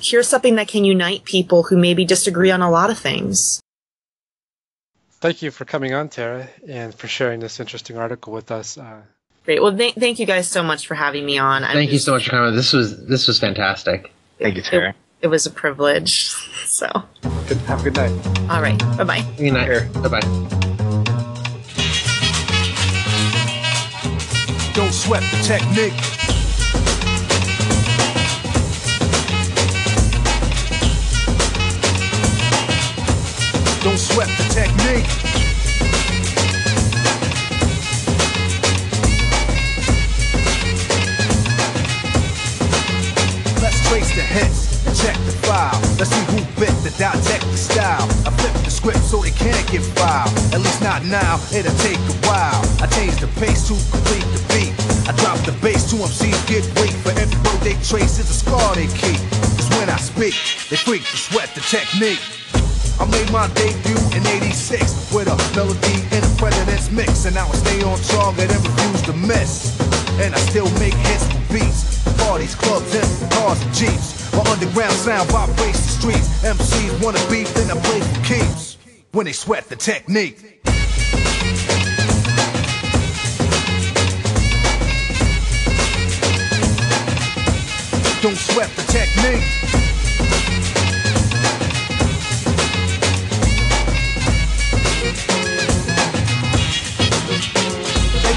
[0.00, 3.60] here's something that can unite people who maybe disagree on a lot of things
[5.20, 8.78] Thank you for coming on, Tara, and for sharing this interesting article with us.
[8.78, 9.02] Uh,
[9.44, 11.98] great well th- thank you guys so much for having me on I'm Thank you
[11.98, 12.54] so much for coming.
[12.56, 14.12] This was this was fantastic.
[14.38, 14.90] Thank you, Tara.
[14.90, 14.96] it
[15.28, 16.30] was a privilege
[16.66, 16.88] so
[17.48, 18.50] good, have a good night.
[18.50, 19.66] all right bye-bye Good night.
[19.66, 19.84] Sure.
[20.02, 20.50] Bye bye.
[24.72, 25.92] Don't sweat the technique.
[33.82, 35.06] Don't sweat the technique.
[43.60, 44.59] Let's trace the hits and
[44.94, 45.76] check the file.
[45.98, 48.04] Let's see who bit the dissect the style.
[48.26, 50.32] I flip the script so they can't get filed.
[50.54, 52.60] At least not now, it'll take a while.
[52.82, 54.74] I change the pace to complete the beat.
[55.08, 56.94] I drop the bass to MCs get weak.
[57.04, 59.20] For every word they trace is a scar they keep.
[59.56, 60.34] Cause when I speak,
[60.70, 62.39] they freak to sweat the technique.
[63.00, 67.24] I made my debut in 86 with a melody and a president's mix.
[67.24, 69.80] And now I stay on target and refuse to miss.
[70.20, 72.04] And I still make hits for beats.
[72.18, 74.30] Parties, clubs, and cars and jeeps.
[74.34, 76.28] My underground sound vibrates the streets.
[76.44, 78.76] MCs wanna beat, then I play for keeps.
[79.12, 80.60] When they sweat the technique.
[88.20, 89.79] Don't sweat the technique.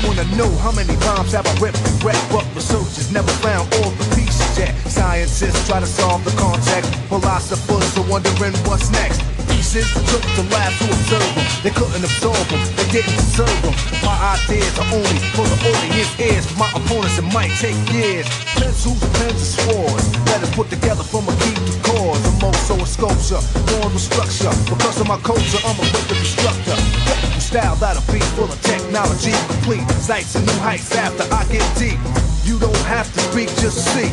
[0.07, 3.91] Wanna know how many bombs have I ripped and wrecked, but researchers never found all
[3.91, 4.75] the pieces yet.
[4.88, 9.21] Scientists try to solve the context, philosophers are wondering what's next.
[9.47, 11.45] Pieces took the lab to observe them.
[11.63, 13.75] They couldn't absorb them, they didn't deserve them.
[14.03, 16.45] My ideas are only for the audience ears.
[16.57, 18.27] My opponents, it might take years.
[18.59, 20.05] Pencils, pens, and swords.
[20.27, 22.44] Letters put together from a key to cause.
[22.44, 23.41] A so a sculpture,
[23.72, 24.52] born with structure.
[24.69, 26.76] Because of my culture, I'm a wicked instructor.
[27.06, 29.88] Technical style that'll be full of technology complete.
[30.02, 31.99] Sights and new heights after I get deep.
[32.44, 34.11] You don't have to speak, just see.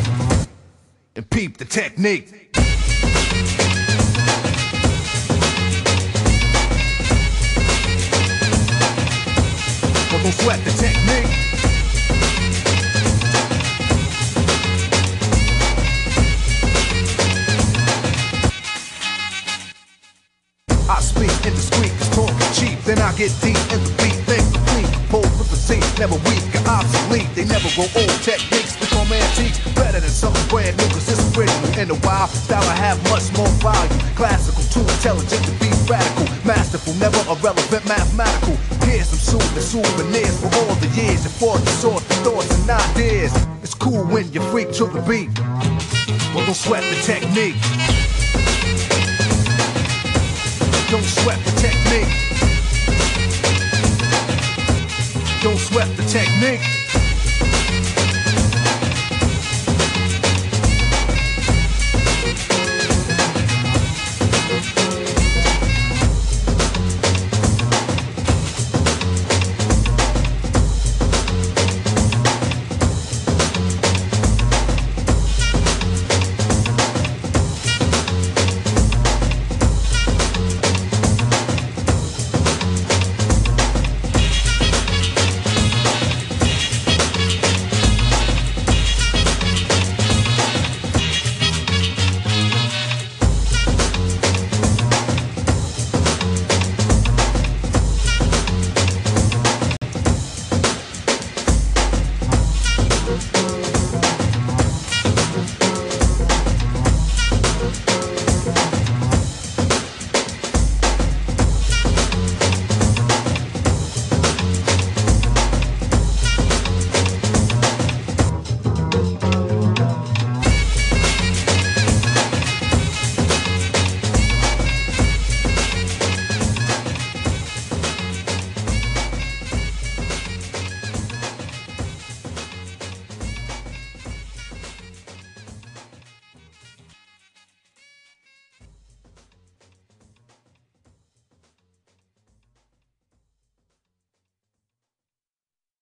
[1.15, 2.53] And peep the technique.
[10.11, 11.50] Don't sweat the technique.
[21.45, 22.77] Indiscreet, talking cheap.
[22.85, 24.89] Then I get deep in the beat, think complete.
[25.09, 27.29] bold with the Z, never weak or obsolete.
[27.35, 29.59] They never grow old techniques, become antiques.
[29.73, 31.71] Better than something brand new, cause it's original.
[31.79, 33.97] In the wild style, I have much more value.
[34.15, 36.27] Classical, too intelligent to be radical.
[36.45, 38.55] Masterful, never irrelevant, mathematical.
[38.85, 41.25] Here's some soothing souvenirs for all the years.
[41.25, 43.33] And for the sort of thoughts and ideas.
[43.63, 45.29] It's cool when you freak to the beat.
[46.33, 48.00] Well, Don't sweat the technique.
[50.91, 52.05] Don't sweat the technique.
[55.41, 56.80] Don't sweat the technique.